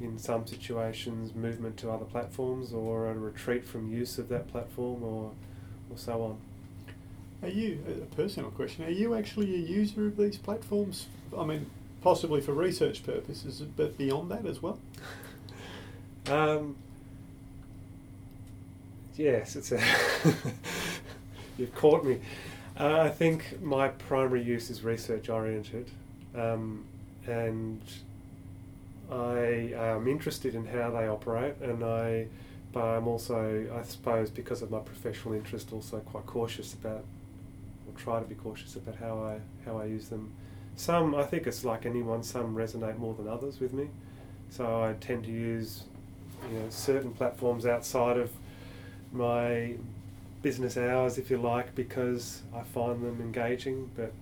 in 0.00 0.16
some 0.18 0.46
situations, 0.46 1.34
movement 1.34 1.76
to 1.78 1.90
other 1.90 2.06
platforms 2.06 2.72
or 2.72 3.10
a 3.10 3.14
retreat 3.14 3.66
from 3.66 3.92
use 3.92 4.16
of 4.16 4.30
that 4.30 4.48
platform, 4.48 5.02
or 5.04 5.32
or 5.90 5.98
so 5.98 6.22
on. 6.22 6.53
Are 7.44 7.48
you 7.48 7.78
a 7.86 8.14
personal 8.16 8.50
question? 8.50 8.86
Are 8.86 8.90
you 8.90 9.14
actually 9.14 9.54
a 9.54 9.58
user 9.58 10.06
of 10.06 10.16
these 10.16 10.38
platforms? 10.38 11.06
I 11.36 11.44
mean, 11.44 11.66
possibly 12.00 12.40
for 12.40 12.54
research 12.54 13.04
purposes, 13.04 13.60
but 13.60 13.98
beyond 13.98 14.30
that 14.30 14.46
as 14.46 14.62
well. 14.62 14.78
Um, 16.26 16.76
yes, 19.14 19.56
it's 19.56 19.72
a. 19.72 19.82
you've 21.58 21.74
caught 21.74 22.02
me. 22.02 22.18
Uh, 22.80 23.00
I 23.00 23.10
think 23.10 23.62
my 23.62 23.88
primary 23.88 24.42
use 24.42 24.70
is 24.70 24.82
research 24.82 25.28
oriented, 25.28 25.90
um, 26.34 26.86
and 27.26 27.78
I 29.12 29.74
am 29.76 30.08
interested 30.08 30.54
in 30.54 30.64
how 30.64 30.90
they 30.92 31.06
operate, 31.06 31.56
and 31.60 31.84
I, 31.84 32.26
but 32.72 32.82
I'm 32.82 33.06
also, 33.06 33.66
I 33.78 33.82
suppose, 33.82 34.30
because 34.30 34.62
of 34.62 34.70
my 34.70 34.80
professional 34.80 35.34
interest, 35.34 35.74
also 35.74 35.98
quite 35.98 36.24
cautious 36.24 36.72
about, 36.72 37.04
try 37.96 38.20
to 38.20 38.26
be 38.26 38.34
cautious 38.34 38.76
about 38.76 38.96
how 38.96 39.18
I 39.22 39.40
how 39.64 39.78
I 39.78 39.86
use 39.86 40.08
them. 40.08 40.32
Some, 40.76 41.14
I 41.14 41.22
think 41.22 41.46
it's 41.46 41.64
like 41.64 41.86
anyone. 41.86 42.22
Some 42.22 42.54
resonate 42.54 42.98
more 42.98 43.14
than 43.14 43.28
others 43.28 43.60
with 43.60 43.72
me, 43.72 43.88
so 44.50 44.82
I 44.82 44.94
tend 45.00 45.24
to 45.24 45.30
use, 45.30 45.84
you 46.50 46.58
know, 46.58 46.66
certain 46.70 47.12
platforms 47.12 47.64
outside 47.64 48.16
of 48.16 48.30
my 49.12 49.74
business 50.42 50.76
hours, 50.76 51.16
if 51.16 51.30
you 51.30 51.38
like, 51.38 51.74
because 51.74 52.42
I 52.54 52.62
find 52.62 53.02
them 53.02 53.20
engaging, 53.20 53.90
but 53.96 54.12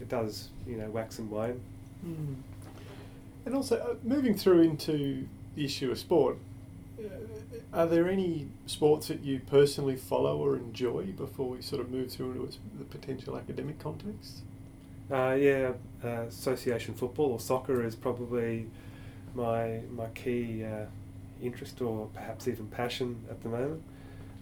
it 0.00 0.08
does, 0.08 0.48
you 0.66 0.76
know, 0.76 0.90
wax 0.90 1.18
and 1.18 1.30
wane. 1.30 1.60
Mm. 2.04 2.36
And 3.46 3.54
also, 3.54 3.76
uh, 3.76 3.94
moving 4.02 4.36
through 4.36 4.60
into 4.62 5.26
the 5.54 5.64
issue 5.64 5.90
of 5.90 5.98
sport, 5.98 6.36
are 7.72 7.86
there 7.86 8.08
any 8.08 8.48
sports 8.66 9.08
that 9.08 9.22
you 9.22 9.40
personally 9.40 9.96
follow 9.96 10.38
or 10.38 10.56
enjoy 10.56 11.06
before 11.06 11.48
we 11.48 11.62
sort 11.62 11.80
of 11.80 11.90
move 11.90 12.10
through 12.10 12.32
into 12.44 12.58
the 12.78 12.84
potential 12.84 13.36
academic 13.36 13.78
context? 13.78 14.42
Uh, 15.10 15.36
yeah, 15.38 15.72
uh, 16.02 16.22
association 16.22 16.94
football 16.94 17.32
or 17.32 17.40
soccer 17.40 17.84
is 17.84 17.94
probably 17.94 18.66
my 19.34 19.80
my 19.90 20.06
key 20.14 20.64
uh, 20.64 20.86
interest 21.42 21.80
or 21.82 22.08
perhaps 22.14 22.48
even 22.48 22.66
passion 22.68 23.22
at 23.30 23.42
the 23.42 23.48
moment 23.48 23.82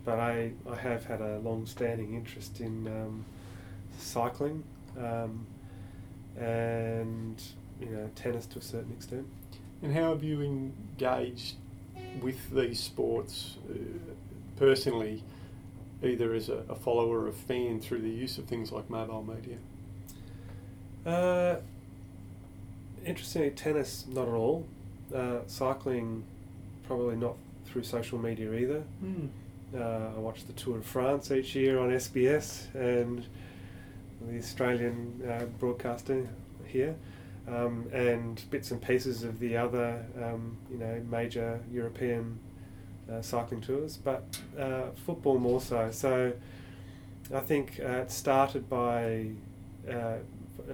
but 0.05 0.19
I, 0.19 0.53
I 0.69 0.77
have 0.77 1.05
had 1.05 1.21
a 1.21 1.39
long 1.39 1.67
standing 1.67 2.15
interest 2.15 2.61
in 2.61 2.87
um, 2.87 3.25
cycling 3.99 4.65
um, 4.99 5.47
and 6.39 7.41
you 7.81 7.87
know 7.87 8.11
tennis 8.15 8.47
to 8.47 8.59
a 8.59 8.63
certain 8.63 8.93
extent. 8.93 9.27
And 9.83 9.95
how 9.95 10.11
have 10.11 10.23
you 10.23 10.43
engaged 10.43 11.57
with 12.21 12.51
these 12.51 12.81
sports 12.81 13.57
uh, 13.71 13.75
personally, 14.57 15.23
either 16.03 16.35
as 16.35 16.49
a, 16.49 16.65
a, 16.69 16.75
follower 16.75 17.21
or 17.21 17.29
a 17.29 17.33
fan 17.33 17.81
through 17.81 18.01
the 18.01 18.11
use 18.11 18.39
of 18.39 18.45
things 18.45 18.73
like 18.73 18.89
mobile 18.91 19.25
media? 19.25 19.57
Uh, 21.07 21.61
interestingly, 23.05 23.51
tennis 23.51 24.05
not 24.09 24.29
at 24.29 24.35
all. 24.35 24.67
Uh, 25.15 25.41
cycling 25.47 26.25
probably 26.87 27.17
not 27.17 27.37
through 27.67 27.83
social 27.83 28.19
media 28.19 28.53
either. 28.53 28.83
Mm. 29.05 29.29
Uh, 29.75 30.17
I 30.17 30.19
watch 30.19 30.47
the 30.47 30.53
Tour 30.53 30.79
de 30.79 30.85
France 30.85 31.31
each 31.31 31.55
year 31.55 31.79
on 31.79 31.91
SBS 31.91 32.73
and 32.75 33.25
the 34.21 34.39
Australian 34.39 35.23
uh, 35.27 35.45
broadcasting 35.59 36.29
here, 36.67 36.95
um, 37.49 37.89
and 37.93 38.43
bits 38.51 38.71
and 38.71 38.81
pieces 38.81 39.23
of 39.25 39.39
the 39.39 39.57
other, 39.57 40.05
um, 40.23 40.57
you 40.71 40.79
know, 40.79 41.03
major 41.11 41.61
European 41.73 42.39
uh, 43.11 43.21
cycling 43.21 43.61
tours, 43.61 43.97
but 43.97 44.25
uh, 44.59 44.91
football 45.07 45.39
more 45.39 45.61
so. 45.61 45.91
So 45.91 46.33
I 47.35 47.41
think 47.41 47.81
uh, 47.83 48.03
it 48.03 48.11
started 48.11 48.69
by 48.69 49.31
uh, 49.89 50.19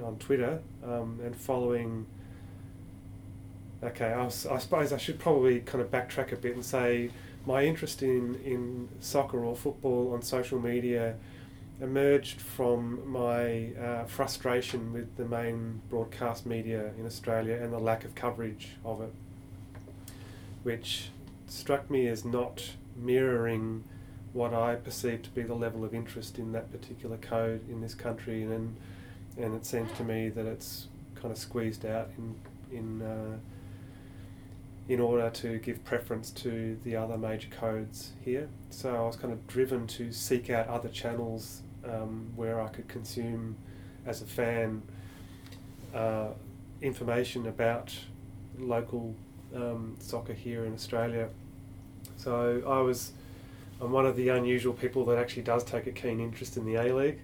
on 0.04 0.16
Twitter 0.18 0.60
um, 0.84 1.20
and 1.24 1.34
following. 1.34 2.06
Okay, 3.82 4.06
I, 4.06 4.24
was, 4.24 4.44
I 4.44 4.58
suppose 4.58 4.92
I 4.92 4.96
should 4.96 5.20
probably 5.20 5.60
kind 5.60 5.80
of 5.80 5.90
backtrack 5.90 6.32
a 6.32 6.36
bit 6.36 6.54
and 6.54 6.64
say 6.64 7.10
my 7.46 7.64
interest 7.64 8.02
in, 8.02 8.34
in 8.44 8.88
soccer 9.00 9.44
or 9.44 9.54
football 9.54 10.12
on 10.12 10.20
social 10.20 10.58
media 10.58 11.14
emerged 11.80 12.40
from 12.40 13.08
my 13.08 13.70
uh, 13.74 14.04
frustration 14.04 14.92
with 14.92 15.16
the 15.16 15.24
main 15.24 15.80
broadcast 15.88 16.44
media 16.44 16.90
in 16.98 17.06
Australia 17.06 17.54
and 17.62 17.72
the 17.72 17.78
lack 17.78 18.04
of 18.04 18.14
coverage 18.14 18.70
of 18.84 19.00
it, 19.00 19.12
which 20.64 21.10
struck 21.46 21.88
me 21.88 22.08
as 22.08 22.24
not 22.24 22.72
mirroring 22.96 23.84
what 24.32 24.52
I 24.52 24.74
perceived 24.74 25.24
to 25.24 25.30
be 25.30 25.42
the 25.42 25.54
level 25.54 25.84
of 25.84 25.94
interest 25.94 26.38
in 26.38 26.52
that 26.52 26.70
particular 26.72 27.16
code 27.16 27.68
in 27.68 27.80
this 27.80 27.94
country, 27.94 28.42
and 28.42 28.76
and 29.36 29.54
it 29.54 29.64
seems 29.64 29.90
to 29.98 30.04
me 30.04 30.28
that 30.30 30.46
it's 30.46 30.88
kind 31.14 31.30
of 31.30 31.38
squeezed 31.38 31.86
out 31.86 32.10
in 32.18 32.34
in 32.76 33.02
uh, 33.02 33.38
in 34.88 35.00
order 35.00 35.30
to 35.30 35.58
give 35.58 35.84
preference 35.84 36.30
to 36.30 36.78
the 36.82 36.96
other 36.96 37.16
major 37.16 37.48
codes 37.50 38.12
here. 38.24 38.48
So 38.70 38.94
I 38.96 39.06
was 39.06 39.16
kind 39.16 39.32
of 39.32 39.46
driven 39.46 39.86
to 39.88 40.12
seek 40.12 40.50
out 40.50 40.66
other 40.66 40.88
channels 40.88 41.62
um, 41.90 42.30
where 42.36 42.60
I 42.60 42.68
could 42.68 42.88
consume, 42.88 43.56
as 44.06 44.22
a 44.22 44.26
fan, 44.26 44.82
uh, 45.94 46.28
information 46.80 47.46
about 47.46 47.94
local 48.58 49.14
um, 49.54 49.96
soccer 50.00 50.32
here 50.32 50.64
in 50.64 50.74
Australia. 50.74 51.28
So 52.16 52.62
I 52.66 52.80
was, 52.80 53.12
I'm 53.80 53.92
one 53.92 54.06
of 54.06 54.16
the 54.16 54.28
unusual 54.30 54.72
people 54.72 55.04
that 55.06 55.18
actually 55.18 55.42
does 55.42 55.64
take 55.64 55.86
a 55.86 55.92
keen 55.92 56.20
interest 56.20 56.56
in 56.56 56.64
the 56.64 56.76
A 56.76 56.94
League. 56.94 57.20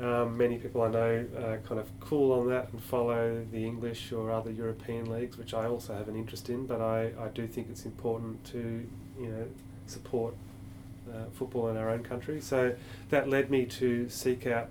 Um, 0.00 0.36
many 0.36 0.58
people 0.58 0.82
I 0.82 0.88
know 0.90 1.26
are 1.38 1.58
kind 1.66 1.80
of 1.80 1.88
cool 1.98 2.32
on 2.32 2.48
that 2.50 2.72
and 2.72 2.80
follow 2.80 3.44
the 3.50 3.64
English 3.64 4.12
or 4.12 4.30
other 4.30 4.52
European 4.52 5.10
leagues, 5.10 5.36
which 5.36 5.54
I 5.54 5.66
also 5.66 5.92
have 5.92 6.08
an 6.08 6.14
interest 6.14 6.50
in. 6.50 6.66
But 6.66 6.80
I, 6.80 7.10
I 7.20 7.28
do 7.34 7.48
think 7.48 7.68
it's 7.68 7.84
important 7.84 8.44
to 8.46 8.86
you 9.18 9.26
know 9.26 9.46
support 9.86 10.34
uh, 11.14 11.30
football 11.32 11.68
in 11.68 11.76
our 11.76 11.90
own 11.90 12.02
country. 12.02 12.40
So 12.40 12.74
that 13.10 13.28
led 13.28 13.50
me 13.50 13.66
to 13.66 14.08
seek 14.08 14.46
out 14.46 14.68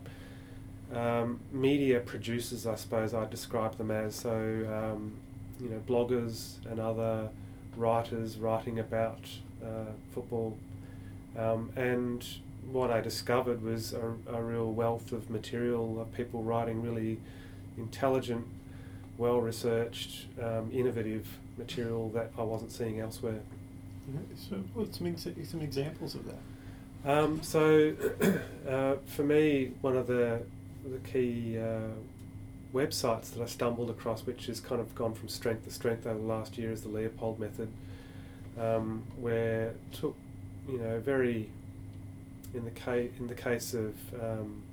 um, 0.93 1.39
media 1.52 2.00
producers, 2.00 2.65
I 2.65 2.76
suppose 2.76 3.13
I 3.13 3.26
describe 3.26 3.78
them 3.78 3.91
as. 3.91 4.15
So 4.15 4.32
um, 4.32 5.13
you 5.60 5.69
know 5.69 5.82
bloggers 5.88 6.65
and 6.69 6.80
other 6.80 7.30
writers 7.76 8.38
writing 8.38 8.80
about 8.80 9.19
uh, 9.63 9.91
football, 10.13 10.58
um, 11.38 11.71
and 11.76 12.26
what 12.71 12.91
I 12.91 13.02
discovered 13.02 13.62
was 13.62 13.93
a, 13.93 14.13
a 14.28 14.41
real 14.41 14.71
wealth 14.71 15.12
of 15.12 15.30
material 15.30 16.02
of 16.02 16.13
people 16.13 16.43
writing 16.43 16.82
really 16.82 17.19
intelligent, 17.78 18.45
well 19.17 19.39
researched, 19.39 20.26
um, 20.41 20.69
innovative 20.73 21.28
material 21.58 22.10
that 22.10 22.32
I 22.38 22.43
wasn't 22.43 22.71
seeing 22.71 23.00
elsewhere. 23.00 23.39
So, 24.50 24.56
what's 24.74 24.98
some, 24.98 25.15
some 25.17 25.62
examples 25.62 26.15
of 26.15 26.26
that? 26.26 27.12
Um, 27.12 27.41
so, 27.43 27.93
uh, 28.70 28.96
for 29.06 29.24
me, 29.24 29.72
one 29.82 29.98
of 29.98 30.08
the 30.08 30.41
the 30.86 31.00
key 31.00 31.58
uh, 31.58 31.91
websites 32.74 33.34
that 33.34 33.41
I 33.41 33.46
stumbled 33.46 33.89
across, 33.89 34.26
which 34.26 34.46
has 34.46 34.62
kind 34.62 34.80
of 34.80 34.96
gone 34.96 35.13
from 35.13 35.28
strength 35.28 35.65
to 35.65 35.72
strength 35.72 36.08
over 36.08 36.20
the 36.20 36.26
last 36.26 36.58
year, 36.58 36.72
is 36.72 36.82
the 36.84 36.89
Leopold 36.89 37.39
Method, 37.39 37.70
um, 38.60 39.04
where 39.20 39.74
took 39.91 40.15
you 40.70 40.78
know 40.78 41.00
very 41.00 41.50
in 42.54 42.63
the 42.63 42.72
case 42.72 43.12
in 43.20 43.28
the 43.28 43.36
case 43.36 43.74
of 43.74 43.93
um, 44.22 44.63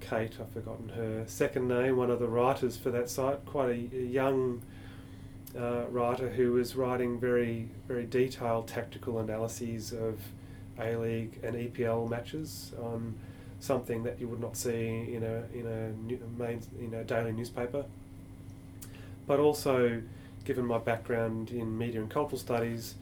Kate, 0.00 0.32
I've 0.40 0.50
forgotten 0.50 0.90
her 0.90 1.24
second 1.26 1.68
name, 1.68 1.96
one 1.96 2.10
of 2.10 2.18
the 2.18 2.28
writers 2.28 2.76
for 2.76 2.90
that 2.90 3.08
site, 3.08 3.44
quite 3.46 3.70
a, 3.70 3.96
a 3.96 4.04
young 4.04 4.62
uh, 5.58 5.84
writer 5.90 6.28
who 6.28 6.52
was 6.52 6.76
writing 6.76 7.18
very 7.18 7.68
very 7.86 8.06
detailed 8.06 8.68
tactical 8.68 9.18
analyses 9.18 9.92
of 9.92 10.18
A 10.78 10.96
League 10.96 11.38
and 11.42 11.54
EPL 11.54 12.08
matches 12.08 12.72
on 12.80 13.14
something 13.60 14.02
that 14.02 14.20
you 14.20 14.28
would 14.28 14.40
not 14.40 14.56
see 14.56 15.14
in 15.14 15.22
a 15.22 15.44
in 15.58 15.66
a 15.66 16.42
main 16.42 16.60
in 16.78 16.94
a 16.94 17.04
daily 17.04 17.32
newspaper, 17.32 17.84
but 19.26 19.38
also 19.38 20.02
given 20.44 20.66
my 20.66 20.78
background 20.78 21.50
in 21.50 21.76
media 21.76 22.00
and 22.00 22.10
cultural 22.10 22.38
studies, 22.38 22.96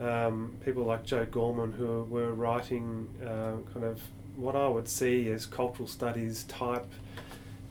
um, 0.00 0.56
people 0.64 0.82
like 0.84 1.04
Joe 1.04 1.24
Gorman 1.24 1.72
who 1.72 2.02
were 2.04 2.32
writing 2.34 3.08
uh, 3.22 3.56
kind 3.72 3.86
of 3.86 4.00
what 4.36 4.56
I 4.56 4.66
would 4.66 4.88
see 4.88 5.30
as 5.30 5.46
cultural 5.46 5.86
studies 5.86 6.44
type 6.44 6.90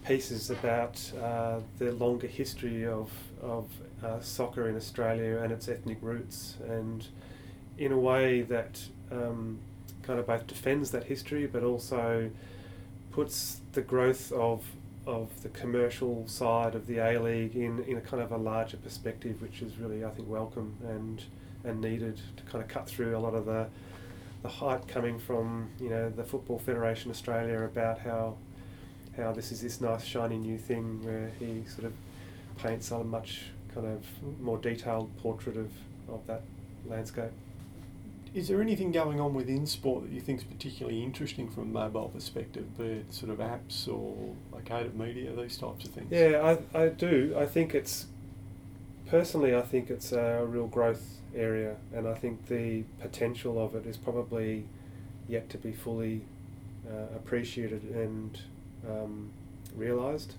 pieces 0.06 0.50
about 0.50 1.00
uh, 1.22 1.60
the 1.78 1.92
longer 1.94 2.28
history 2.28 2.86
of, 2.86 3.12
of 3.42 3.68
uh, 4.04 4.20
soccer 4.20 4.68
in 4.68 4.76
Australia 4.76 5.38
and 5.38 5.52
its 5.52 5.68
ethnic 5.68 5.98
roots, 6.02 6.58
and 6.68 7.08
in 7.78 7.92
a 7.92 7.98
way 7.98 8.42
that 8.42 8.82
um, 9.12 9.60
kind 10.04 10.20
of 10.20 10.28
both 10.28 10.46
defends 10.48 10.92
that 10.92 11.06
history 11.06 11.48
but 11.48 11.64
also 11.64 12.30
puts 13.12 13.62
the 13.74 13.82
growth 13.82 14.32
of 14.32 14.64
of 15.06 15.44
the 15.44 15.50
commercial 15.50 16.26
side 16.30 16.76
of 16.76 16.88
the 16.88 16.98
A 16.98 17.20
League 17.20 17.58
in, 17.58 17.84
in 17.84 17.98
a 17.98 18.02
kind 18.02 18.24
of 18.24 18.32
a 18.32 18.38
larger 18.38 18.78
perspective, 18.78 19.42
which 19.42 19.62
is 19.62 19.78
really 19.78 20.06
I 20.06 20.10
think 20.10 20.30
welcome 20.30 20.76
and 20.88 21.22
and 21.64 21.82
needed 21.82 22.20
to 22.38 22.44
kind 22.44 22.64
of 22.64 22.70
cut 22.70 22.88
through 22.88 23.18
a 23.18 23.20
lot 23.20 23.34
of 23.34 23.46
the 23.46 23.68
the 24.42 24.50
hype 24.50 24.88
coming 24.88 25.20
from 25.20 25.70
you 25.80 25.90
know 25.90 26.10
the 26.10 26.24
Football 26.24 26.60
Federation 26.60 27.10
Australia 27.12 27.64
about 27.64 28.00
how 28.00 28.36
how 29.18 29.32
this 29.32 29.52
is 29.52 29.62
this 29.62 29.80
nice 29.82 30.04
shiny 30.04 30.38
new 30.38 30.58
thing 30.58 31.04
where 31.04 31.32
he 31.40 31.64
sort 31.68 31.86
of 31.86 31.94
paints 32.58 32.92
a 32.92 33.04
much 33.04 33.46
kind 33.74 33.88
of 33.88 34.06
more 34.42 34.58
detailed 34.58 35.16
portrait 35.18 35.58
of, 35.58 35.70
of 36.10 36.26
that 36.28 36.42
landscape. 36.86 37.32
Is 38.34 38.48
there 38.48 38.62
anything 38.62 38.92
going 38.92 39.20
on 39.20 39.36
within 39.36 39.68
sport 39.68 40.04
that 40.04 40.12
you 40.12 40.20
think 40.20 40.40
is 40.40 40.44
particularly 40.44 41.04
interesting 41.04 41.50
from 41.50 41.64
a 41.64 41.66
mobile 41.68 42.10
perspective, 42.10 42.78
be 42.78 42.86
it 42.86 43.14
sort 43.14 43.32
of 43.32 43.38
apps 43.38 43.88
or 43.88 44.34
locative 44.52 44.96
media, 44.96 45.32
these 45.36 45.56
types 45.58 45.86
of 45.86 45.92
things? 45.92 46.12
Yeah, 46.12 46.58
I, 46.74 46.80
I 46.80 46.88
do. 46.88 47.36
I 47.38 47.46
think 47.46 47.76
it's, 47.76 48.08
personally, 49.08 49.56
I 49.56 49.62
think 49.62 49.92
it's 49.92 50.12
a 50.12 50.44
real 50.48 50.66
growth 50.66 51.20
area, 51.36 51.76
and 51.94 52.08
I 52.08 52.16
think 52.16 52.48
the 52.48 52.84
potential 53.00 53.64
of 53.64 53.76
it 53.76 53.86
is 53.86 53.98
probably 53.98 54.66
yet 55.28 55.52
to 55.52 55.60
be 55.60 55.72
fully 55.72 56.22
uh, 56.90 57.16
appreciated 57.16 57.84
and 57.84 58.40
um, 58.90 59.32
realised. 59.76 60.34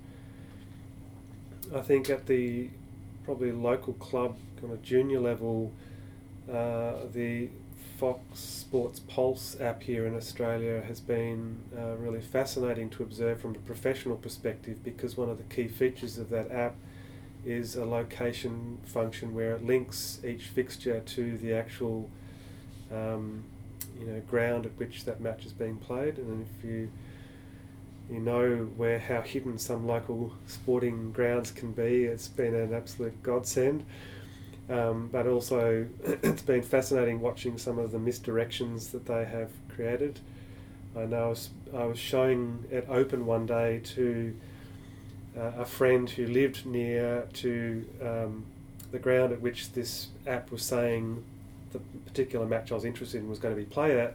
I 1.74 1.80
think 1.80 2.10
at 2.10 2.26
the 2.26 2.68
probably 3.24 3.52
local 3.52 3.94
club 3.94 4.36
kind 4.60 4.72
of 4.72 4.82
junior 4.82 5.20
level, 5.20 5.72
uh, 6.50 7.06
the 7.12 7.48
Fox 7.98 8.40
Sports 8.40 9.00
Pulse 9.00 9.56
app 9.60 9.82
here 9.82 10.06
in 10.06 10.16
Australia 10.16 10.82
has 10.86 11.00
been 11.00 11.58
uh, 11.76 11.94
really 11.96 12.20
fascinating 12.20 12.90
to 12.90 13.02
observe 13.02 13.40
from 13.40 13.52
a 13.54 13.58
professional 13.58 14.16
perspective 14.16 14.82
because 14.82 15.16
one 15.16 15.30
of 15.30 15.38
the 15.38 15.54
key 15.54 15.68
features 15.68 16.18
of 16.18 16.28
that 16.30 16.50
app 16.50 16.74
is 17.44 17.76
a 17.76 17.84
location 17.84 18.78
function 18.84 19.34
where 19.34 19.54
it 19.54 19.64
links 19.64 20.18
each 20.24 20.44
fixture 20.44 21.00
to 21.00 21.36
the 21.38 21.52
actual 21.52 22.08
um, 22.92 23.44
you 23.98 24.06
know 24.06 24.20
ground 24.28 24.66
at 24.66 24.72
which 24.76 25.04
that 25.04 25.20
match 25.20 25.46
is 25.46 25.52
being 25.52 25.76
played 25.76 26.18
and 26.18 26.46
if 26.46 26.64
you 26.64 26.90
you 28.10 28.20
know 28.20 28.68
where 28.76 28.98
how 28.98 29.22
hidden 29.22 29.58
some 29.58 29.86
local 29.86 30.32
sporting 30.46 31.12
grounds 31.12 31.50
can 31.50 31.72
be. 31.72 32.04
It's 32.04 32.28
been 32.28 32.54
an 32.54 32.74
absolute 32.74 33.22
godsend. 33.22 33.84
Um, 34.68 35.08
but 35.12 35.26
also, 35.26 35.86
it's 36.04 36.42
been 36.42 36.62
fascinating 36.62 37.20
watching 37.20 37.58
some 37.58 37.78
of 37.78 37.92
the 37.92 37.98
misdirections 37.98 38.90
that 38.92 39.06
they 39.06 39.24
have 39.24 39.50
created. 39.74 40.20
I 40.96 41.06
know 41.06 41.24
I 41.24 41.28
was, 41.28 41.50
I 41.76 41.84
was 41.84 41.98
showing 41.98 42.64
it 42.70 42.86
open 42.88 43.26
one 43.26 43.46
day 43.46 43.80
to 43.94 44.34
uh, 45.36 45.52
a 45.58 45.64
friend 45.64 46.08
who 46.08 46.26
lived 46.26 46.64
near 46.64 47.26
to 47.34 47.84
um, 48.00 48.44
the 48.92 48.98
ground 48.98 49.32
at 49.32 49.40
which 49.40 49.72
this 49.72 50.08
app 50.26 50.50
was 50.52 50.62
saying 50.62 51.22
the 51.72 51.80
particular 52.06 52.46
match 52.46 52.70
I 52.70 52.76
was 52.76 52.84
interested 52.84 53.20
in 53.20 53.28
was 53.28 53.40
going 53.40 53.54
to 53.54 53.60
be 53.60 53.66
played 53.66 53.96
at, 53.96 54.14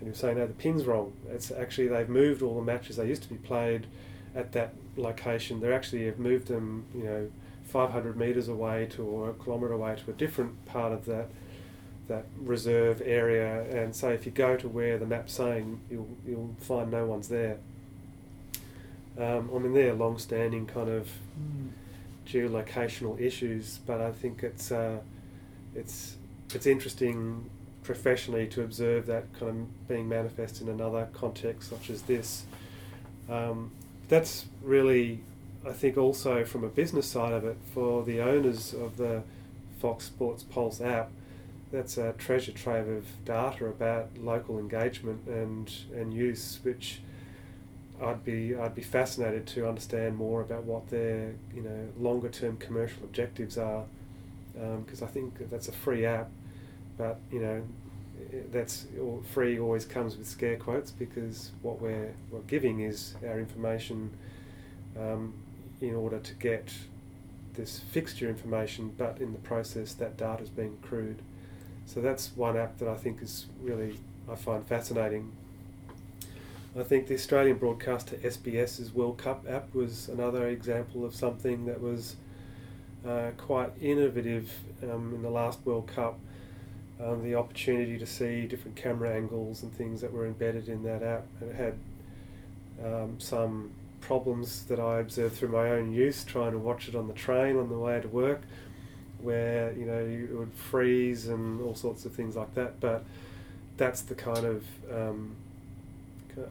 and 0.00 0.08
was 0.08 0.18
saying, 0.18 0.38
"No, 0.38 0.46
the 0.46 0.54
pin's 0.54 0.84
wrong. 0.84 1.12
It's 1.28 1.50
actually 1.50 1.88
they've 1.88 2.08
moved 2.08 2.42
all 2.42 2.56
the 2.56 2.62
matches 2.62 2.96
they 2.96 3.06
used 3.06 3.22
to 3.22 3.28
be 3.28 3.36
played 3.36 3.86
at 4.34 4.52
that 4.52 4.74
location. 4.96 5.60
They're 5.60 5.72
actually 5.74 6.06
have 6.06 6.18
moved 6.18 6.48
them, 6.48 6.84
you 6.94 7.04
know." 7.04 7.30
500 7.68 8.16
metres 8.16 8.48
away 8.48 8.86
to 8.86 9.02
or 9.02 9.30
a 9.30 9.34
kilometre 9.34 9.74
away 9.74 9.94
to 9.94 10.10
a 10.10 10.14
different 10.14 10.64
part 10.64 10.92
of 10.92 11.04
that 11.04 11.28
that 12.08 12.24
reserve 12.40 13.02
area 13.04 13.64
and 13.70 13.94
so 13.94 14.08
if 14.08 14.24
you 14.24 14.32
go 14.32 14.56
to 14.56 14.66
where 14.66 14.96
the 14.96 15.04
map's 15.04 15.34
saying 15.34 15.78
you'll 15.90 16.08
you'll 16.26 16.56
find 16.58 16.90
no 16.90 17.04
one's 17.04 17.28
there 17.28 17.58
um, 19.18 19.50
I 19.54 19.58
mean 19.58 19.74
they're 19.74 19.92
long-standing 19.92 20.66
kind 20.66 20.88
of 20.88 21.08
mm. 21.38 21.68
geolocational 22.26 23.20
issues 23.20 23.80
but 23.86 24.00
I 24.00 24.10
think 24.10 24.42
it's 24.42 24.72
uh, 24.72 25.00
it's 25.74 26.16
it's 26.54 26.66
interesting 26.66 27.50
professionally 27.88 28.46
to 28.46 28.60
observe 28.62 29.06
that 29.06 29.24
kind 29.32 29.50
of 29.50 29.88
being 29.88 30.06
manifest 30.06 30.60
in 30.60 30.68
another 30.68 31.08
context 31.14 31.70
such 31.70 31.88
as 31.88 32.02
this. 32.02 32.44
Um, 33.30 33.70
that's 34.10 34.44
really 34.62 35.20
I 35.66 35.72
think 35.72 35.96
also 35.96 36.44
from 36.44 36.64
a 36.64 36.68
business 36.68 37.06
side 37.06 37.32
of 37.32 37.46
it, 37.46 37.56
for 37.72 38.04
the 38.04 38.20
owners 38.20 38.74
of 38.74 38.98
the 38.98 39.22
Fox 39.80 40.04
Sports 40.04 40.42
Pulse 40.42 40.82
app, 40.82 41.10
that's 41.72 41.96
a 41.96 42.12
treasure 42.12 42.52
trove 42.52 42.88
of 42.88 43.06
data 43.24 43.64
about 43.66 44.10
local 44.18 44.58
engagement 44.58 45.26
and, 45.26 45.72
and 45.94 46.12
use, 46.12 46.58
which 46.62 47.00
I'd 48.02 48.22
be 48.22 48.54
I'd 48.54 48.74
be 48.74 48.82
fascinated 48.82 49.46
to 49.48 49.66
understand 49.66 50.16
more 50.16 50.42
about 50.42 50.64
what 50.64 50.90
their 50.90 51.32
you 51.54 51.62
know 51.62 51.88
longer 51.98 52.28
term 52.28 52.58
commercial 52.58 53.02
objectives 53.02 53.56
are, 53.56 53.84
because 54.52 55.02
um, 55.02 55.08
I 55.08 55.10
think 55.10 55.50
that's 55.50 55.68
a 55.68 55.72
free 55.72 56.04
app, 56.04 56.30
but 56.98 57.18
you 57.32 57.40
know 57.40 57.62
that's 58.52 58.86
free 59.32 59.58
always 59.58 59.84
comes 59.84 60.16
with 60.18 60.26
scare 60.26 60.56
quotes 60.56 60.90
because 60.90 61.52
what 61.62 61.80
we're 61.80 62.12
we're 62.30 62.40
giving 62.40 62.80
is 62.80 63.14
our 63.26 63.38
information 63.38 64.10
um, 64.98 65.32
in 65.80 65.94
order 65.94 66.18
to 66.18 66.34
get 66.34 66.72
this 67.54 67.80
fixture 67.90 68.28
information, 68.28 68.92
but 68.96 69.18
in 69.20 69.32
the 69.32 69.38
process 69.38 69.92
that 69.94 70.16
data 70.16 70.42
is 70.42 70.48
being 70.48 70.78
accrued. 70.82 71.20
So 71.86 72.00
that's 72.00 72.36
one 72.36 72.56
app 72.56 72.78
that 72.78 72.88
I 72.88 72.94
think 72.94 73.22
is 73.22 73.46
really 73.60 73.98
I 74.30 74.34
find 74.34 74.66
fascinating. 74.66 75.32
I 76.78 76.82
think 76.82 77.08
the 77.08 77.14
Australian 77.14 77.56
broadcaster 77.56 78.16
SBS's 78.16 78.92
World 78.92 79.18
Cup 79.18 79.44
app 79.48 79.74
was 79.74 80.08
another 80.08 80.48
example 80.48 81.04
of 81.04 81.14
something 81.14 81.64
that 81.66 81.80
was 81.80 82.16
uh, 83.06 83.30
quite 83.36 83.70
innovative 83.80 84.52
um, 84.82 85.12
in 85.14 85.22
the 85.22 85.30
last 85.30 85.58
World 85.64 85.88
Cup. 85.88 86.18
Um, 87.04 87.22
the 87.22 87.36
opportunity 87.36 87.96
to 87.96 88.06
see 88.06 88.46
different 88.46 88.76
camera 88.76 89.14
angles 89.14 89.62
and 89.62 89.72
things 89.72 90.00
that 90.00 90.12
were 90.12 90.26
embedded 90.26 90.68
in 90.68 90.82
that 90.82 91.02
app, 91.02 91.26
and 91.40 91.50
it 91.50 91.54
had 91.54 91.74
um, 92.84 93.20
some 93.20 93.70
problems 94.00 94.64
that 94.64 94.80
I 94.80 94.98
observed 94.98 95.36
through 95.36 95.50
my 95.50 95.70
own 95.70 95.92
use, 95.92 96.24
trying 96.24 96.52
to 96.52 96.58
watch 96.58 96.88
it 96.88 96.96
on 96.96 97.06
the 97.06 97.14
train 97.14 97.56
on 97.56 97.68
the 97.68 97.78
way 97.78 98.00
to 98.00 98.08
work, 98.08 98.42
where 99.20 99.72
you 99.72 99.84
know 99.84 99.98
it 99.98 100.36
would 100.36 100.52
freeze 100.54 101.28
and 101.28 101.60
all 101.60 101.76
sorts 101.76 102.04
of 102.04 102.12
things 102.12 102.34
like 102.34 102.54
that. 102.54 102.80
But 102.80 103.04
that's 103.76 104.02
the 104.02 104.16
kind 104.16 104.44
of 104.44 104.64
um, 104.92 105.36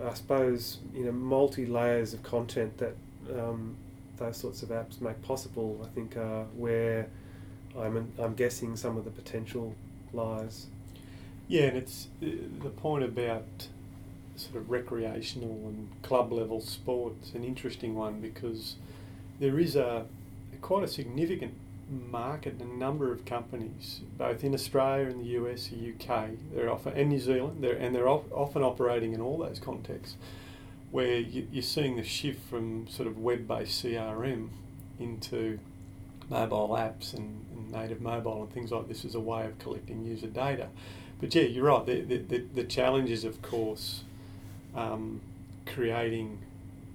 I 0.04 0.14
suppose 0.14 0.78
you 0.94 1.06
know 1.06 1.12
multi 1.12 1.66
layers 1.66 2.14
of 2.14 2.24
content 2.24 2.78
that 2.78 2.96
um, 3.38 3.76
those 4.18 4.38
sorts 4.38 4.64
of 4.64 4.70
apps 4.70 5.02
make 5.02 5.22
possible. 5.22 5.80
I 5.84 5.88
think 5.94 6.16
are 6.18 6.46
where 6.56 7.08
I'm 7.78 8.12
I'm 8.18 8.34
guessing 8.34 8.76
some 8.76 8.98
of 8.98 9.06
the 9.06 9.12
potential 9.12 9.76
lies. 10.14 10.68
Yeah, 11.48 11.64
and 11.64 11.78
it's 11.78 12.08
uh, 12.22 12.28
the 12.64 12.70
point 12.70 13.04
about 13.04 13.68
sort 14.36 14.56
of 14.56 14.70
recreational 14.70 15.50
and 15.50 15.90
club 16.04 16.32
level 16.32 16.62
sports 16.62 17.32
an 17.34 17.44
interesting 17.44 17.96
one 17.96 18.22
because 18.22 18.76
there 19.40 19.60
is 19.60 19.76
a 19.76 20.06
quite 20.62 20.84
a 20.84 20.88
significant 20.88 21.54
market 21.90 22.54
and 22.60 22.74
a 22.74 22.78
number 22.78 23.12
of 23.12 23.26
companies, 23.26 24.02
both 24.18 24.44
in 24.44 24.54
Australia 24.54 25.08
and 25.08 25.22
the 25.22 25.30
US, 25.42 25.68
the 25.68 25.94
UK, 25.94 26.30
they're 26.54 26.70
often 26.70 26.94
and 26.94 27.10
New 27.10 27.20
Zealand, 27.20 27.64
they're, 27.64 27.78
and 27.78 27.96
they're 27.96 28.08
often 28.08 28.62
operating 28.62 29.14
in 29.14 29.22
all 29.22 29.38
those 29.38 29.60
contexts, 29.60 30.16
where 30.92 31.18
you're 31.18 31.64
seeing 31.64 31.96
the 31.96 32.04
shift 32.04 32.42
from 32.50 32.88
sort 32.88 33.08
of 33.08 33.18
web-based 33.18 33.84
CRM 33.84 34.50
into 35.00 35.60
mobile 36.30 36.70
apps 36.70 37.14
and, 37.14 37.46
and, 37.52 37.72
native 37.72 38.02
mobile 38.02 38.44
and 38.44 38.52
things 38.54 38.72
like 38.72 38.88
this 38.88 39.04
as 39.04 39.14
a 39.14 39.20
way 39.20 39.46
of 39.46 39.58
collecting 39.60 40.06
user 40.06 40.28
data. 40.28 40.68
But 41.20 41.36
yeah, 41.36 41.44
you're 41.44 41.66
right. 41.66 41.86
The, 41.86 42.02
the, 42.02 42.18
the, 42.18 42.38
the 42.56 42.64
challenge 42.64 43.10
is, 43.10 43.24
of 43.24 43.42
course, 43.42 44.04
um, 44.76 45.22
creating 45.66 46.40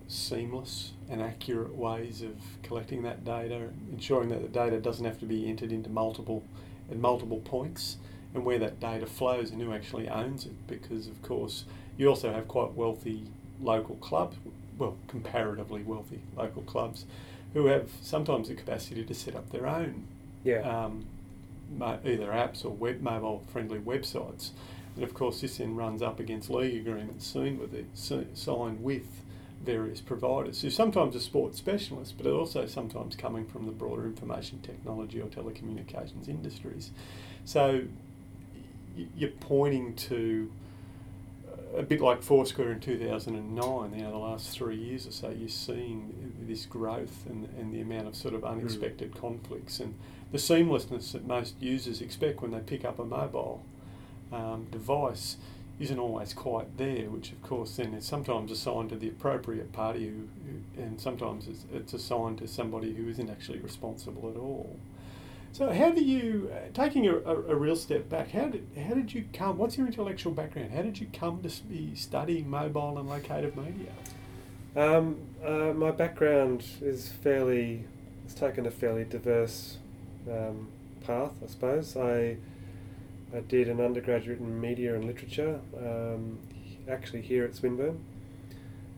seamless 0.09 0.93
and 1.11 1.21
accurate 1.21 1.75
ways 1.75 2.23
of 2.23 2.37
collecting 2.63 3.03
that 3.03 3.25
data, 3.25 3.69
ensuring 3.91 4.29
that 4.31 4.43
the 4.43 4.49
data 4.49 4.81
doesn't 4.81 5.05
have 5.05 5.19
to 5.21 5.27
be 5.27 5.49
entered 5.49 5.73
into 5.73 5.91
multiple 5.91 6.43
at 6.91 6.99
multiple 6.99 7.41
points, 7.45 7.97
and 8.35 8.45
where 8.45 8.59
that 8.59 8.81
data 8.81 9.07
flows 9.07 9.51
and 9.51 9.61
who 9.61 9.73
actually 9.73 10.09
owns 10.09 10.47
it. 10.47 10.67
Because 10.67 11.07
of 11.07 11.21
course, 11.23 11.65
you 11.97 12.09
also 12.09 12.33
have 12.33 12.49
quite 12.49 12.73
wealthy 12.73 13.25
local 13.61 13.97
clubs, 13.97 14.37
well, 14.79 14.97
comparatively 15.09 15.83
wealthy 15.83 16.21
local 16.37 16.63
clubs, 16.63 17.05
who 17.55 17.67
have 17.67 17.91
sometimes 18.01 18.49
the 18.49 18.55
capacity 18.55 19.05
to 19.05 19.15
set 19.15 19.35
up 19.37 19.51
their 19.51 19.67
own 19.67 20.07
Yeah. 20.45 20.61
um, 20.61 21.05
either 21.81 22.27
apps 22.29 22.65
or 22.65 22.71
web 22.71 23.01
mobile 23.01 23.43
friendly 23.53 23.79
websites. 23.79 24.51
And 24.95 25.05
of 25.05 25.15
course, 25.15 25.41
this 25.41 25.57
then 25.59 25.75
runs 25.75 26.03
up 26.03 26.21
against 26.21 26.51
league 26.51 26.87
agreements 26.87 27.27
seen 27.27 27.59
with 27.59 27.73
it, 27.75 27.87
signed 27.95 28.83
with 28.83 29.23
various 29.65 30.01
providers 30.01 30.61
who 30.63 30.71
sometimes 30.71 31.15
are 31.15 31.21
sports 31.21 31.57
specialists, 31.59 32.13
but 32.17 32.27
are 32.27 32.35
also 32.35 32.67
sometimes 32.67 33.15
coming 33.15 33.47
from 33.47 33.65
the 33.67 33.73
broader 33.73 34.05
information 34.05 34.61
technology 34.61 35.21
or 35.21 35.27
telecommunications 35.29 36.29
industries. 36.29 36.91
So 37.45 37.83
you're 39.17 39.31
pointing 39.31 39.95
to 39.95 40.51
a 41.77 41.83
bit 41.83 42.01
like 42.01 42.23
Foursquare 42.23 42.73
in 42.73 42.81
2009, 42.81 43.95
you 43.95 44.05
know, 44.05 44.11
the 44.11 44.17
last 44.17 44.51
three 44.51 44.77
years 44.77 45.07
or 45.07 45.13
so, 45.13 45.31
you're 45.31 45.49
seeing 45.49 46.35
this 46.47 46.67
growth 46.67 47.25
and, 47.29 47.49
and 47.59 47.73
the 47.73 47.81
amount 47.81 48.09
of 48.09 48.15
sort 48.15 48.35
of 48.35 48.45
unexpected 48.45 49.15
conflicts 49.17 49.81
and 49.81 49.95
the 50.33 50.39
seamlessness 50.39 51.13
that 51.13 51.27
most 51.27 51.55
users 51.61 52.01
expect 52.01 52.43
when 52.43 52.51
they 52.51 52.61
pick 52.61 52.85
up 52.85 52.99
a 52.99 53.05
mobile 53.05 53.63
um, 54.33 54.67
device 54.71 55.37
isn't 55.79 55.99
always 55.99 56.33
quite 56.33 56.77
there, 56.79 57.11
which 57.11 57.33
of 57.33 57.43
course 57.43 57.77
then 57.77 57.95
is 57.95 58.05
sometimes 58.05 58.51
assigned 58.51 58.91
to 58.91 58.97
the 58.97 59.09
appropriate 59.09 59.73
party 59.73 60.09
who, 60.09 60.29
who 60.47 60.83
and 60.83 61.01
sometimes 61.01 61.49
it's, 61.49 61.65
it's 61.73 61.93
assigned 61.93 62.39
to 62.39 62.47
somebody 62.47 62.95
who 62.95 63.09
isn't 63.09 63.31
actually 63.31 63.59
responsible 63.59 64.31
at 64.31 64.37
all. 64.37 64.79
So 65.53 65.71
how 65.71 65.91
do 65.91 66.03
you, 66.03 66.51
uh, 66.51 66.73
taking 66.73 67.07
a, 67.07 67.15
a, 67.15 67.37
a 67.37 67.55
real 67.55 67.77
step 67.77 68.09
back, 68.09 68.31
how 68.31 68.47
did, 68.47 68.67
how 68.75 68.95
did 68.95 69.13
you 69.13 69.27
come, 69.35 69.59
what's 69.59 69.77
your 69.77 69.87
intellectual 69.87 70.33
background? 70.33 70.73
How 70.73 70.81
did 70.81 70.99
you 70.99 71.09
come 71.13 71.43
to 71.43 71.63
be 71.65 71.95
studying 71.95 72.49
mobile 72.49 72.99
and 72.99 73.07
locative 73.07 73.55
media? 73.55 73.93
Um, 74.75 75.19
uh, 75.45 75.75
my 75.75 75.91
background 75.91 76.65
is 76.81 77.09
fairly, 77.23 77.85
it's 78.25 78.33
taken 78.33 78.65
a 78.65 78.71
fairly 78.71 79.05
diverse 79.05 79.77
um, 80.27 80.69
path, 81.07 81.33
I 81.45 81.47
suppose. 81.49 81.99
I, 81.99 82.39
I 83.37 83.41
did 83.41 83.69
an 83.69 83.79
undergraduate 83.79 84.39
in 84.39 84.59
media 84.59 84.95
and 84.95 85.05
literature, 85.05 85.61
um, 85.77 86.39
actually 86.89 87.21
here 87.21 87.45
at 87.45 87.55
Swinburne, 87.55 88.03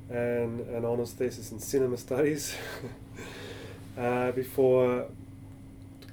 and 0.09 0.61
an 0.61 0.85
honours 0.85 1.11
thesis 1.11 1.51
in 1.51 1.59
cinema 1.59 1.97
studies 1.97 2.55
uh, 3.99 4.31
before 4.31 5.09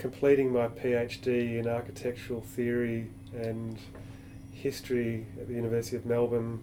completing 0.02 0.52
my 0.52 0.68
PhD 0.68 1.60
in 1.60 1.68
architectural 1.68 2.42
theory 2.42 3.08
and 3.36 3.78
history 4.52 5.28
at 5.40 5.48
the 5.48 5.54
University 5.54 5.96
of 5.96 6.08
Melbourne 6.08 6.60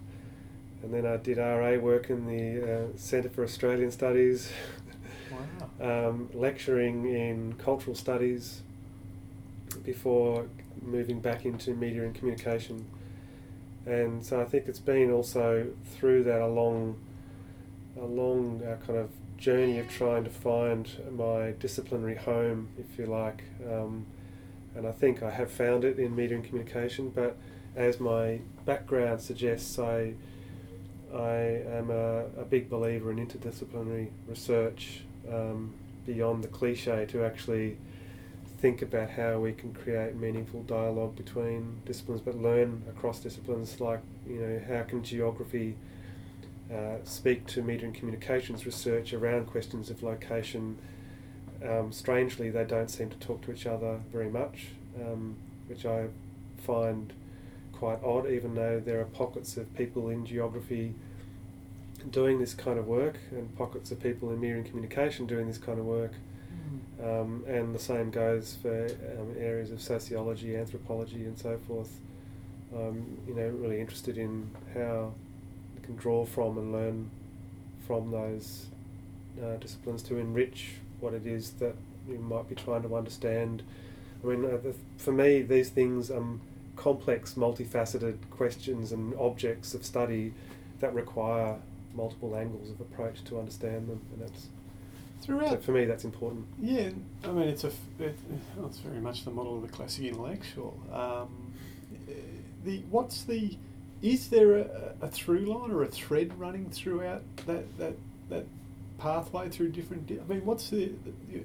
and 0.83 0.93
then 0.93 1.05
I 1.05 1.17
did 1.17 1.37
RA 1.37 1.77
work 1.77 2.09
in 2.09 2.25
the 2.25 2.73
uh, 2.73 2.97
Centre 2.97 3.29
for 3.29 3.43
Australian 3.43 3.91
Studies, 3.91 4.51
Wow. 5.79 6.07
um, 6.09 6.29
lecturing 6.33 7.05
in 7.05 7.53
cultural 7.53 7.95
studies 7.95 8.61
before 9.83 10.47
moving 10.81 11.19
back 11.19 11.45
into 11.45 11.73
media 11.75 12.03
and 12.03 12.15
communication. 12.15 12.85
And 13.85 14.25
so 14.25 14.41
I 14.41 14.45
think 14.45 14.67
it's 14.67 14.79
been 14.79 15.11
also 15.11 15.67
through 15.95 16.23
that 16.23 16.41
a 16.41 16.47
long, 16.47 16.95
a 17.99 18.05
long 18.05 18.61
uh, 18.63 18.77
kind 18.85 18.99
of 18.99 19.09
journey 19.39 19.79
of 19.79 19.89
trying 19.89 20.23
to 20.25 20.29
find 20.29 20.89
my 21.11 21.51
disciplinary 21.59 22.15
home, 22.15 22.69
if 22.77 22.99
you 22.99 23.05
like. 23.05 23.43
Um, 23.69 24.05
and 24.75 24.85
I 24.85 24.91
think 24.91 25.23
I 25.23 25.31
have 25.31 25.51
found 25.51 25.83
it 25.83 25.97
in 25.97 26.15
media 26.15 26.37
and 26.37 26.45
communication, 26.45 27.09
but 27.09 27.37
as 27.75 27.99
my 27.99 28.39
background 28.65 29.21
suggests, 29.21 29.79
I 29.79 30.13
I 31.13 31.63
am 31.71 31.89
a, 31.89 32.25
a 32.39 32.45
big 32.45 32.69
believer 32.69 33.11
in 33.11 33.17
interdisciplinary 33.17 34.09
research 34.27 35.01
um, 35.31 35.73
beyond 36.05 36.43
the 36.43 36.47
cliche 36.47 37.07
to 37.07 37.25
actually 37.25 37.77
think 38.59 38.81
about 38.81 39.09
how 39.09 39.39
we 39.39 39.53
can 39.53 39.73
create 39.73 40.15
meaningful 40.15 40.61
dialogue 40.63 41.15
between 41.15 41.81
disciplines 41.85 42.21
but 42.21 42.35
learn 42.35 42.83
across 42.89 43.19
disciplines 43.21 43.79
like 43.79 44.01
you 44.27 44.35
know 44.35 44.61
how 44.67 44.83
can 44.83 45.01
geography 45.01 45.75
uh, 46.73 46.97
speak 47.03 47.45
to 47.47 47.61
media 47.61 47.85
and 47.85 47.95
communications 47.95 48.65
research 48.65 49.13
around 49.13 49.47
questions 49.47 49.89
of 49.89 50.03
location 50.03 50.77
um, 51.67 51.91
strangely 51.91 52.49
they 52.49 52.63
don't 52.63 52.89
seem 52.89 53.09
to 53.09 53.17
talk 53.17 53.41
to 53.41 53.51
each 53.51 53.65
other 53.65 53.99
very 54.11 54.29
much 54.29 54.67
um, 55.01 55.35
which 55.67 55.85
I 55.85 56.07
find 56.65 57.13
quite 57.79 58.03
odd, 58.03 58.29
even 58.29 58.55
though 58.55 58.81
there 58.83 58.99
are 58.99 59.05
pockets 59.05 59.55
of 59.57 59.73
people 59.75 60.09
in 60.09 60.25
geography 60.25 60.93
doing 62.11 62.39
this 62.39 62.53
kind 62.53 62.77
of 62.77 62.87
work 62.87 63.17
and 63.31 63.55
pockets 63.57 63.91
of 63.91 64.01
people 64.01 64.31
in 64.31 64.39
media 64.39 64.57
and 64.57 64.65
communication 64.65 65.25
doing 65.25 65.47
this 65.47 65.57
kind 65.57 65.79
of 65.79 65.85
work. 65.85 66.11
Um, 67.01 67.45
and 67.47 67.73
the 67.73 67.79
same 67.79 68.11
goes 68.11 68.57
for 68.61 68.85
um, 68.85 69.33
areas 69.39 69.71
of 69.71 69.81
sociology, 69.81 70.57
anthropology, 70.57 71.23
and 71.23 71.39
so 71.39 71.57
forth. 71.65 71.97
Um, 72.75 73.17
you 73.25 73.33
know, 73.33 73.47
really 73.47 73.79
interested 73.79 74.17
in 74.17 74.51
how 74.73 75.13
can 75.89 75.97
draw 75.97 76.23
from 76.23 76.57
and 76.57 76.71
learn 76.71 77.09
from 77.87 78.11
those 78.11 78.67
uh, 79.43 79.55
disciplines 79.57 80.03
to 80.03 80.17
enrich 80.17 80.73
what 80.99 81.13
it 81.13 81.25
is 81.25 81.51
that 81.51 81.73
you 82.07 82.19
might 82.19 82.47
be 82.47 82.53
trying 82.53 82.83
to 82.83 82.95
understand. 82.95 83.63
I 84.23 84.27
mean, 84.27 84.45
uh, 84.45 84.57
the, 84.57 84.75
for 84.97 85.11
me, 85.11 85.41
these 85.41 85.69
things 85.69 86.11
um, 86.11 86.41
complex, 86.75 87.33
multifaceted 87.33 88.17
questions 88.29 88.91
and 88.91 89.15
objects 89.15 89.73
of 89.73 89.83
study 89.83 90.33
that 90.79 90.93
require 90.93 91.55
multiple 91.95 92.35
angles 92.35 92.69
of 92.69 92.79
approach 92.79 93.23
to 93.25 93.39
understand 93.39 93.89
them, 93.89 93.99
and 94.13 94.21
that's 94.21 94.47
so 95.21 95.25
Throughout 95.25 95.63
for 95.63 95.71
me 95.71 95.85
that's 95.85 96.05
important. 96.05 96.45
Yeah, 96.61 96.91
I 97.25 97.31
mean 97.31 97.49
it's 97.49 97.65
a 97.65 97.71
it, 97.99 98.17
it's 98.65 98.77
very 98.77 99.01
much 99.01 99.25
the 99.25 99.31
model 99.31 99.57
of 99.57 99.63
the 99.63 99.67
classic 99.67 100.05
intellectual. 100.05 100.79
Um, 100.93 101.53
the 102.63 102.83
what's 102.89 103.23
the 103.23 103.57
is 104.01 104.29
there 104.29 104.57
a, 104.57 104.93
a 105.01 105.07
through 105.07 105.45
line 105.45 105.71
or 105.71 105.83
a 105.83 105.87
thread 105.87 106.37
running 106.39 106.69
throughout 106.69 107.23
that 107.45 107.77
that 107.77 107.93
that 108.29 108.45
pathway 108.97 109.49
through 109.49 109.69
different? 109.69 110.07
Di- 110.07 110.19
I 110.19 110.23
mean, 110.33 110.45
what's 110.45 110.69
the 110.69 110.91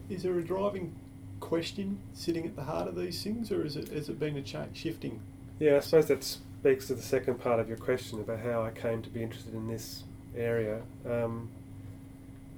is 0.09 0.23
there 0.23 0.39
a 0.39 0.43
driving 0.43 0.95
question 1.41 1.99
sitting 2.15 2.47
at 2.47 2.57
the 2.57 2.65
heart 2.65 2.89
of 2.89 2.97
these 2.97 3.23
things, 3.23 3.51
or 3.51 3.65
is 3.65 3.77
it 3.77 3.89
has 3.89 4.09
it 4.09 4.19
been 4.19 4.37
a 4.37 4.43
change 4.43 4.77
shifting? 4.77 5.21
Yeah, 5.59 5.77
I 5.77 5.81
suppose 5.81 6.07
that 6.09 6.25
speaks 6.25 6.89
to 6.89 6.95
the 6.95 7.03
second 7.03 7.41
part 7.41 7.61
of 7.61 7.69
your 7.69 7.77
question 7.77 8.21
about 8.21 8.41
how 8.41 8.63
I 8.63 8.71
came 8.71 9.03
to 9.03 9.11
be 9.11 9.23
interested 9.23 9.55
in 9.55 9.69
this 9.69 10.05
area. 10.37 10.81
Um, 11.09 11.49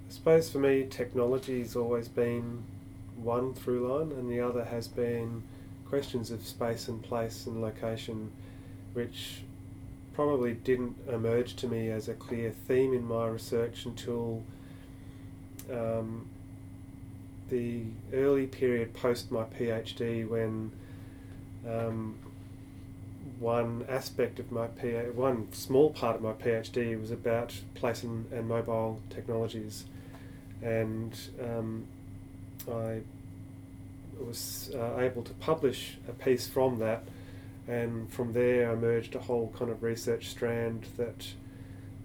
I 0.08 0.12
suppose 0.12 0.50
for 0.50 0.58
me, 0.58 0.86
technology 0.88 1.60
has 1.60 1.74
always 1.74 2.08
been 2.08 2.62
one 3.16 3.54
through 3.54 3.88
line, 3.88 4.12
and 4.12 4.30
the 4.30 4.40
other 4.40 4.64
has 4.64 4.88
been 4.88 5.42
questions 5.88 6.30
of 6.30 6.46
space 6.46 6.88
and 6.88 7.02
place 7.02 7.46
and 7.46 7.60
location, 7.60 8.30
which 8.92 9.42
probably 10.16 10.54
didn't 10.54 10.96
emerge 11.12 11.54
to 11.56 11.68
me 11.68 11.90
as 11.90 12.08
a 12.08 12.14
clear 12.14 12.50
theme 12.50 12.94
in 12.94 13.04
my 13.04 13.26
research 13.26 13.84
until 13.84 14.42
um, 15.70 16.26
the 17.50 17.82
early 18.14 18.46
period 18.46 18.94
post 18.94 19.30
my 19.30 19.44
PhD 19.44 20.26
when 20.26 20.72
um, 21.68 22.14
one 23.38 23.84
aspect 23.90 24.38
of 24.38 24.50
my 24.50 24.68
PhD, 24.68 25.12
one 25.12 25.52
small 25.52 25.90
part 25.90 26.16
of 26.16 26.22
my 26.22 26.32
PhD 26.32 26.98
was 26.98 27.10
about 27.10 27.52
place 27.74 28.02
and, 28.02 28.32
and 28.32 28.48
mobile 28.48 29.00
technologies, 29.10 29.84
and 30.62 31.14
um, 31.44 31.84
I 32.66 33.00
was 34.18 34.70
uh, 34.74 34.98
able 34.98 35.22
to 35.24 35.34
publish 35.34 35.98
a 36.08 36.12
piece 36.12 36.48
from 36.48 36.78
that, 36.78 37.04
and 37.68 38.10
from 38.12 38.32
there 38.32 38.70
i 38.70 38.72
emerged 38.72 39.14
a 39.14 39.18
whole 39.18 39.52
kind 39.58 39.70
of 39.70 39.82
research 39.82 40.28
strand 40.28 40.86
that 40.96 41.26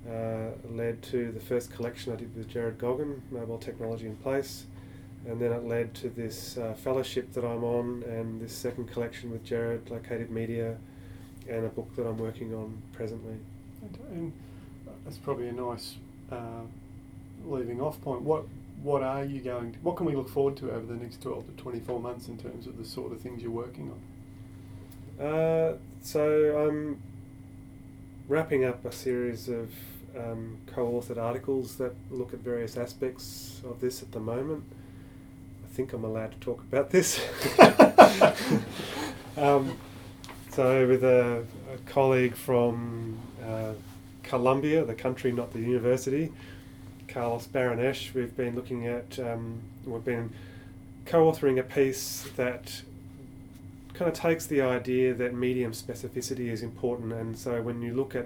uh, 0.09 0.49
led 0.69 1.01
to 1.03 1.31
the 1.31 1.39
first 1.39 1.71
collection 1.71 2.11
I 2.11 2.15
did 2.15 2.35
with 2.35 2.49
Gerard 2.49 2.79
Goggin, 2.79 3.21
Mobile 3.29 3.59
Technology 3.59 4.07
in 4.07 4.15
Place, 4.15 4.65
and 5.27 5.39
then 5.39 5.51
it 5.51 5.63
led 5.63 5.93
to 5.95 6.09
this 6.09 6.57
uh, 6.57 6.73
fellowship 6.73 7.33
that 7.33 7.45
I'm 7.45 7.63
on 7.63 8.03
and 8.07 8.41
this 8.41 8.53
second 8.53 8.91
collection 8.91 9.31
with 9.31 9.43
Gerard, 9.43 9.89
Locative 9.89 10.31
Media, 10.31 10.77
and 11.47 11.65
a 11.65 11.69
book 11.69 11.95
that 11.95 12.07
I'm 12.07 12.17
working 12.17 12.53
on 12.53 12.81
presently. 12.93 13.35
And 14.09 14.33
that's 15.05 15.17
probably 15.17 15.49
a 15.49 15.53
nice 15.53 15.95
uh, 16.31 16.61
leaving 17.45 17.81
off 17.81 18.01
point. 18.01 18.21
What 18.21 18.45
what 18.81 19.03
are 19.03 19.23
you 19.23 19.41
going? 19.41 19.73
To, 19.73 19.79
what 19.79 19.95
can 19.95 20.07
we 20.07 20.15
look 20.15 20.29
forward 20.29 20.57
to 20.57 20.71
over 20.71 20.87
the 20.87 20.95
next 20.95 21.21
twelve 21.21 21.45
to 21.45 21.61
twenty 21.61 21.79
four 21.79 21.99
months 21.99 22.27
in 22.27 22.37
terms 22.37 22.65
of 22.65 22.77
the 22.77 22.85
sort 22.85 23.11
of 23.11 23.21
things 23.21 23.43
you're 23.43 23.51
working 23.51 23.91
on? 23.91 23.99
Uh, 25.21 25.73
so 26.01 26.67
I'm 26.67 26.99
wrapping 28.27 28.65
up 28.65 28.83
a 28.85 28.91
series 28.91 29.49
of 29.49 29.71
um, 30.17 30.57
co-authored 30.65 31.17
articles 31.17 31.75
that 31.75 31.93
look 32.09 32.33
at 32.33 32.39
various 32.39 32.75
aspects 32.75 33.61
of 33.63 33.79
this 33.81 34.01
at 34.01 34.11
the 34.13 34.19
moment. 34.19 34.63
I 35.63 35.67
think 35.75 35.93
I'm 35.93 36.03
allowed 36.03 36.31
to 36.31 36.37
talk 36.39 36.61
about 36.61 36.89
this. 36.89 37.21
um, 39.37 39.77
so 40.49 40.87
with 40.87 41.03
a, 41.03 41.43
a 41.71 41.77
colleague 41.85 42.35
from 42.35 43.19
uh, 43.45 43.73
Colombia, 44.23 44.83
the 44.83 44.95
country, 44.95 45.31
not 45.31 45.53
the 45.53 45.59
university, 45.59 46.31
Carlos 47.07 47.45
Barreneche, 47.45 48.15
we've 48.15 48.35
been 48.35 48.55
looking 48.55 48.87
at, 48.87 49.19
um, 49.19 49.61
we've 49.85 50.03
been 50.03 50.31
co-authoring 51.05 51.59
a 51.59 51.63
piece 51.63 52.27
that 52.37 52.81
kind 54.01 54.11
of 54.11 54.19
takes 54.19 54.47
the 54.47 54.61
idea 54.61 55.13
that 55.13 55.35
medium 55.35 55.73
specificity 55.73 56.49
is 56.49 56.63
important, 56.63 57.13
and 57.13 57.37
so 57.37 57.61
when 57.61 57.83
you 57.83 57.93
look 57.93 58.15
at 58.15 58.25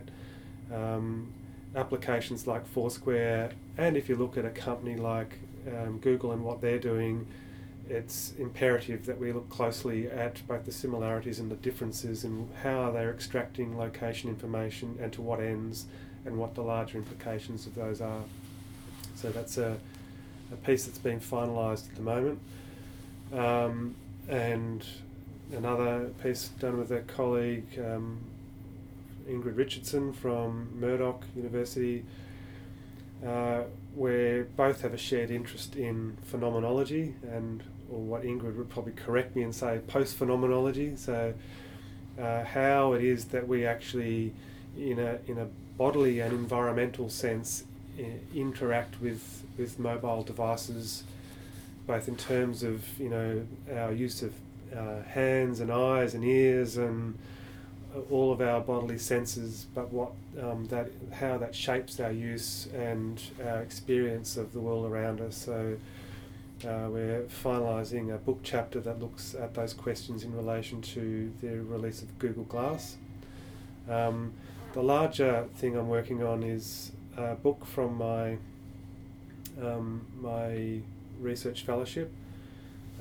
um, 0.73 1.33
applications 1.75 2.47
like 2.47 2.65
Foursquare, 2.65 3.51
and 3.77 3.97
if 3.97 4.07
you 4.07 4.15
look 4.15 4.37
at 4.37 4.45
a 4.45 4.49
company 4.51 4.95
like 4.95 5.37
um, 5.67 5.97
Google 5.99 6.31
and 6.31 6.45
what 6.45 6.61
they're 6.61 6.79
doing, 6.79 7.27
it's 7.89 8.31
imperative 8.39 9.05
that 9.05 9.19
we 9.19 9.33
look 9.33 9.49
closely 9.49 10.09
at 10.09 10.47
both 10.47 10.63
the 10.63 10.71
similarities 10.71 11.39
and 11.39 11.51
the 11.51 11.57
differences 11.57 12.23
and 12.23 12.49
how 12.63 12.89
they're 12.89 13.11
extracting 13.11 13.77
location 13.77 14.29
information 14.29 14.97
and 15.01 15.11
to 15.11 15.21
what 15.21 15.41
ends, 15.41 15.87
and 16.23 16.37
what 16.37 16.55
the 16.55 16.61
larger 16.61 16.97
implications 16.97 17.67
of 17.67 17.75
those 17.75 17.99
are. 17.99 18.23
So 19.15 19.29
that's 19.29 19.57
a, 19.57 19.77
a 20.53 20.55
piece 20.65 20.85
that's 20.85 20.99
being 20.99 21.19
finalised 21.19 21.89
at 21.89 21.95
the 21.95 22.01
moment. 22.01 22.39
Um, 23.33 23.95
and 24.29 24.85
another 25.51 26.09
piece 26.21 26.49
done 26.59 26.77
with 26.77 26.91
a 26.91 27.01
colleague, 27.01 27.67
um, 27.79 28.19
Ingrid 29.29 29.57
Richardson 29.57 30.13
from 30.13 30.79
Murdoch 30.79 31.23
University, 31.35 32.03
uh, 33.25 33.63
where 33.95 34.43
both 34.43 34.81
have 34.81 34.93
a 34.93 34.97
shared 34.97 35.31
interest 35.31 35.75
in 35.75 36.17
phenomenology 36.23 37.15
and, 37.31 37.63
or 37.91 37.99
what 37.99 38.23
Ingrid 38.23 38.55
would 38.55 38.69
probably 38.69 38.93
correct 38.93 39.35
me 39.35 39.43
and 39.43 39.53
say, 39.53 39.79
post 39.87 40.15
phenomenology. 40.15 40.95
So, 40.95 41.33
uh, 42.19 42.43
how 42.43 42.93
it 42.93 43.03
is 43.03 43.25
that 43.25 43.47
we 43.47 43.65
actually, 43.65 44.33
in 44.77 44.99
a 44.99 45.19
in 45.27 45.37
a 45.37 45.47
bodily 45.77 46.21
and 46.21 46.31
environmental 46.33 47.09
sense, 47.09 47.65
interact 48.33 49.01
with 49.01 49.43
with 49.57 49.79
mobile 49.79 50.23
devices, 50.23 51.03
both 51.87 52.07
in 52.07 52.15
terms 52.15 52.63
of 52.63 52.99
you 52.99 53.09
know 53.09 53.45
our 53.73 53.91
use 53.91 54.21
of 54.21 54.33
uh, 54.75 55.03
hands 55.03 55.59
and 55.59 55.71
eyes 55.71 56.13
and 56.13 56.23
ears 56.23 56.77
and 56.77 57.17
all 58.09 58.31
of 58.31 58.41
our 58.41 58.59
bodily 58.59 58.97
senses, 58.97 59.67
but 59.73 59.91
what 59.91 60.11
um, 60.41 60.65
that 60.67 60.89
how 61.13 61.37
that 61.37 61.55
shapes 61.55 61.99
our 61.99 62.11
use 62.11 62.67
and 62.75 63.21
our 63.45 63.61
experience 63.61 64.37
of 64.37 64.53
the 64.53 64.59
world 64.59 64.85
around 64.85 65.21
us. 65.21 65.35
So 65.37 65.77
uh, 66.63 66.87
we're 66.89 67.23
finalising 67.43 68.13
a 68.13 68.17
book 68.17 68.39
chapter 68.43 68.79
that 68.81 68.99
looks 68.99 69.35
at 69.35 69.53
those 69.53 69.73
questions 69.73 70.23
in 70.23 70.35
relation 70.35 70.81
to 70.81 71.31
the 71.41 71.61
release 71.61 72.01
of 72.01 72.17
Google 72.19 72.43
Glass. 72.45 72.97
Um, 73.89 74.33
the 74.73 74.83
larger 74.83 75.45
thing 75.55 75.77
I'm 75.77 75.87
working 75.87 76.23
on 76.23 76.43
is 76.43 76.91
a 77.17 77.35
book 77.35 77.65
from 77.65 77.97
my 77.97 78.37
um, 79.61 80.05
my 80.19 80.79
research 81.21 81.63
fellowship 81.63 82.11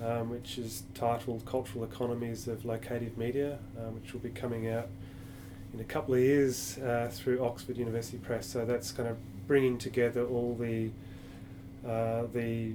um, 0.02 0.30
which 0.30 0.59
is 0.59 0.85
titled 0.94 1.44
Cultural 1.44 1.85
Economies 1.85 2.48
of 2.48 2.64
Locative 2.64 3.16
Media, 3.16 3.59
um, 3.78 3.94
which 3.94 4.12
will 4.12 4.20
be 4.20 4.30
coming 4.30 4.68
out 4.68 4.88
in 5.72 5.80
a 5.80 5.85
couple 5.85 6.14
of 6.14 6.20
years 6.20 6.78
uh, 6.78 7.11
through 7.12 7.44
Oxford 7.44 7.76
University 7.76 8.18
Press. 8.18 8.46
So 8.46 8.64
that's 8.64 8.92
kind 8.92 9.09
of 9.09 9.16
bringing 9.46 9.78
together 9.78 10.24
all 10.24 10.54
the 10.54 10.90
uh, 11.87 12.24
the 12.33 12.72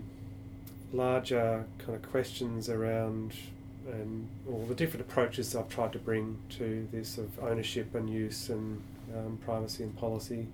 larger 0.93 1.65
kind 1.79 1.95
of 1.95 2.01
questions 2.11 2.69
around 2.69 3.33
and 3.91 4.27
all 4.47 4.65
the 4.67 4.75
different 4.75 5.01
approaches 5.01 5.55
I've 5.55 5.69
tried 5.69 5.93
to 5.93 5.99
bring 5.99 6.37
to 6.57 6.87
this 6.91 7.17
of 7.17 7.39
ownership 7.39 7.95
and 7.95 8.09
use 8.09 8.49
and 8.49 8.81
um, 9.15 9.39
privacy 9.43 9.83
and 9.83 9.95
policy. 9.97 10.47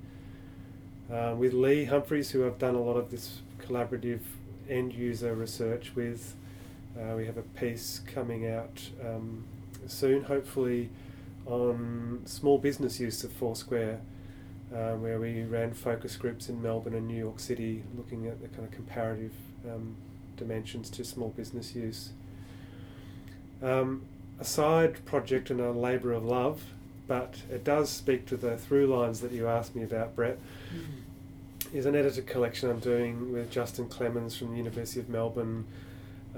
Uh, 1.12 1.36
with 1.38 1.54
Lee 1.54 1.86
Humphreys, 1.86 2.32
who 2.32 2.46
I've 2.46 2.58
done 2.58 2.76
a 2.76 2.82
lot 2.82 2.96
of 2.96 3.12
this 3.12 3.42
collaborative 3.60 4.22
end 4.70 4.94
user 4.94 5.36
research 5.36 5.92
with, 5.96 6.36
uh, 7.00 7.16
we 7.16 7.26
have 7.26 7.38
a 7.38 7.42
piece 7.42 8.02
coming 8.14 8.48
out 8.48 8.82
um, 9.04 9.44
soon, 9.88 10.24
hopefully, 10.24 10.90
on 11.46 12.22
small 12.26 12.58
business 12.58 13.00
use 13.00 13.24
of 13.24 13.32
Foursquare, 13.34 14.00
uh, 14.74 14.94
where 14.94 15.20
we 15.20 15.44
ran 15.44 15.74
focus 15.74 16.16
groups 16.16 16.50
in 16.50 16.62
Melbourne 16.62 16.96
and 16.96 17.08
New 17.08 17.18
York 17.18 17.40
City 17.40 17.84
looking 17.96 18.28
at 18.28 18.42
the 18.42 18.48
kind 18.48 18.64
of 18.64 18.72
comparative 18.72 19.34
um, 19.70 19.96
dimensions 20.38 20.90
to 20.92 21.04
small 21.04 21.30
business 21.30 21.76
use. 21.76 22.12
Um, 23.62 24.04
a 24.40 24.46
side 24.46 25.06
project 25.06 25.50
and 25.50 25.60
a 25.60 25.72
labour 25.72 26.12
of 26.14 26.26
love, 26.26 26.64
but 27.08 27.36
it 27.52 27.64
does 27.64 27.90
speak 27.90 28.26
to 28.28 28.38
the 28.38 28.58
through 28.58 28.88
lines 28.88 29.22
that 29.22 29.32
you 29.32 29.48
asked 29.48 29.76
me 29.76 29.84
about, 29.84 30.16
Brett. 30.16 30.40
Mm. 30.74 31.74
Is 31.74 31.86
an 31.86 31.96
edited 31.96 32.26
collection 32.28 32.70
I'm 32.70 32.80
doing 32.80 33.34
with 33.34 33.52
Justin 33.52 33.90
Clemens 33.90 34.38
from 34.38 34.52
the 34.52 34.58
University 34.58 35.00
of 35.00 35.10
Melbourne 35.10 35.66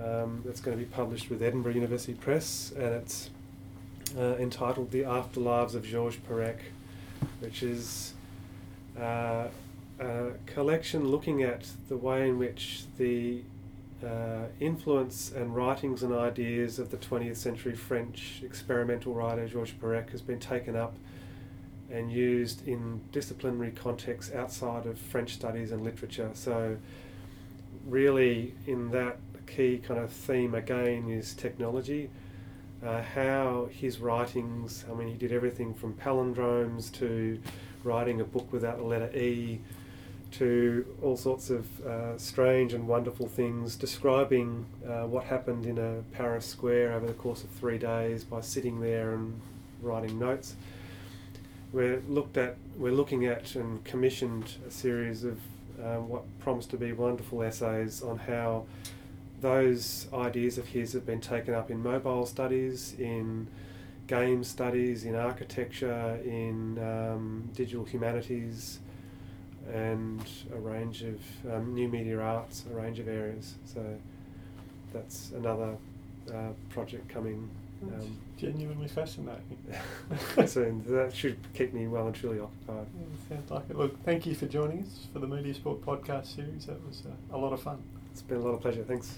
um, 0.04 0.42
that's 0.46 0.60
going 0.60 0.78
to 0.78 0.84
be 0.84 0.90
published 0.90 1.30
with 1.30 1.42
Edinburgh 1.42 1.74
University 1.74 2.14
Press, 2.14 2.72
and 2.76 2.86
it's 2.86 3.30
uh, 4.18 4.36
entitled 4.36 4.92
The 4.92 5.02
Afterlives 5.02 5.76
of 5.76 5.86
Georges 5.86 6.20
Perec, 6.28 6.58
which 7.40 7.64
is 7.64 8.14
uh, 9.00 9.48
a 10.00 10.30
collection 10.46 11.10
looking 11.10 11.44
at 11.44 11.68
the 11.90 11.98
way 11.98 12.30
in 12.30 12.38
which 12.38 12.84
the 12.98 13.42
uh, 14.06 14.46
influence 14.60 15.32
and 15.36 15.56
writings 15.56 16.04
and 16.04 16.14
ideas 16.14 16.78
of 16.78 16.92
the 16.92 16.98
20th 16.98 17.38
century 17.38 17.76
French 17.76 18.42
experimental 18.44 19.14
writer 19.14 19.48
Georges 19.48 19.74
Perec 19.82 20.12
has 20.12 20.22
been 20.22 20.40
taken 20.40 20.76
up 20.76 20.96
and 21.90 22.12
used 22.12 22.68
in 22.68 23.02
disciplinary 23.12 23.72
contexts 23.72 24.34
outside 24.34 24.86
of 24.86 25.00
French 25.00 25.34
studies 25.34 25.72
and 25.72 25.84
literature. 25.84 26.30
So, 26.34 26.78
really, 27.88 28.54
in 28.66 28.92
that 28.92 29.18
key 29.48 29.78
kind 29.78 30.00
of 30.00 30.12
theme 30.12 30.54
again 30.54 31.10
is 31.10 31.34
technology. 31.34 32.10
Uh, 32.86 33.02
how 33.02 33.70
his 33.72 34.00
writings, 34.00 34.86
I 34.90 34.94
mean, 34.94 35.08
he 35.08 35.16
did 35.16 35.32
everything 35.32 35.74
from 35.74 35.94
palindromes 35.94 36.92
to 37.00 37.40
writing 37.84 38.22
a 38.22 38.24
book 38.24 38.52
without 38.52 38.78
the 38.78 38.84
letter 38.84 39.10
E 39.18 39.60
to 40.30 40.86
all 41.02 41.18
sorts 41.18 41.50
of 41.50 41.86
uh, 41.86 42.18
strange 42.18 42.74
and 42.74 42.88
wonderful 42.88 43.28
things, 43.28 43.76
describing 43.76 44.66
uh, 44.86 45.08
what 45.08 45.24
happened 45.24 45.66
in 45.66 45.78
a 45.78 46.04
Paris 46.16 46.46
square 46.46 46.94
over 46.94 47.08
the 47.08 47.14
course 47.14 47.44
of 47.44 47.50
three 47.52 47.78
days 47.78 48.24
by 48.24 48.42
sitting 48.42 48.80
there 48.80 49.14
and 49.14 49.40
writing 49.82 50.20
notes. 50.20 50.56
We're 51.72 52.02
looked 52.08 52.38
at, 52.38 52.58
we're 52.78 52.92
looking 52.92 53.26
at 53.26 53.56
and 53.56 53.84
commissioned 53.86 54.56
a 54.68 54.72
series 54.72 55.24
of 55.24 55.40
uh, 55.84 55.98
what 55.98 56.24
promise 56.40 56.66
to 56.68 56.78
be 56.78 56.92
wonderful 56.92 57.44
essays 57.44 58.02
on 58.02 58.18
how 58.18 58.66
those 59.42 60.08
ideas 60.14 60.58
of 60.58 60.68
his 60.68 60.94
have 60.94 61.06
been 61.06 61.22
taken 61.22 61.54
up 61.54 61.70
in 61.70 61.82
mobile 61.82 62.26
studies, 62.26 62.96
in 62.98 63.48
game 64.08 64.44
studies, 64.44 65.04
in 65.04 65.16
architecture, 65.16 66.20
in 66.24 66.80
um, 66.80 67.50
digital 67.54 67.86
humanities, 67.86 68.80
and 69.72 70.24
a 70.54 70.58
range 70.58 71.04
of 71.04 71.20
um, 71.52 71.74
new 71.74 71.88
media 71.88 72.20
arts, 72.20 72.64
a 72.72 72.74
range 72.74 73.00
of 73.00 73.08
areas. 73.08 73.56
So 73.66 73.84
that's 74.94 75.32
another 75.32 75.78
uh, 76.34 76.50
project 76.70 77.10
coming. 77.10 77.50
Um, 77.84 78.18
genuinely 78.38 78.88
fascinating. 78.88 79.58
soon. 80.48 80.84
That 80.88 81.16
should 81.16 81.38
keep 81.54 81.74
me 81.74 81.88
well 81.88 82.08
and 82.08 82.16
truly 82.16 82.40
occupied. 82.40 82.88
Yeah, 82.98 83.36
sounds 83.36 83.52
like 83.52 83.70
it. 83.70 83.78
Look, 83.78 84.04
thank 84.04 84.26
you 84.26 84.36
for 84.36 84.46
joining 84.48 84.84
us 84.84 85.08
for 85.14 85.20
the 85.20 85.28
Media 85.28 85.54
Sport 85.54 85.82
podcast 85.86 86.36
series. 86.36 86.66
That 86.66 86.86
was 86.88 87.04
uh, 87.06 87.36
a 87.36 87.38
lot 87.38 87.54
of 87.54 87.62
fun. 87.62 87.82
It's 88.12 88.22
been 88.22 88.38
a 88.38 88.42
lot 88.42 88.54
of 88.54 88.62
pleasure. 88.62 88.84
Thanks. 88.84 89.16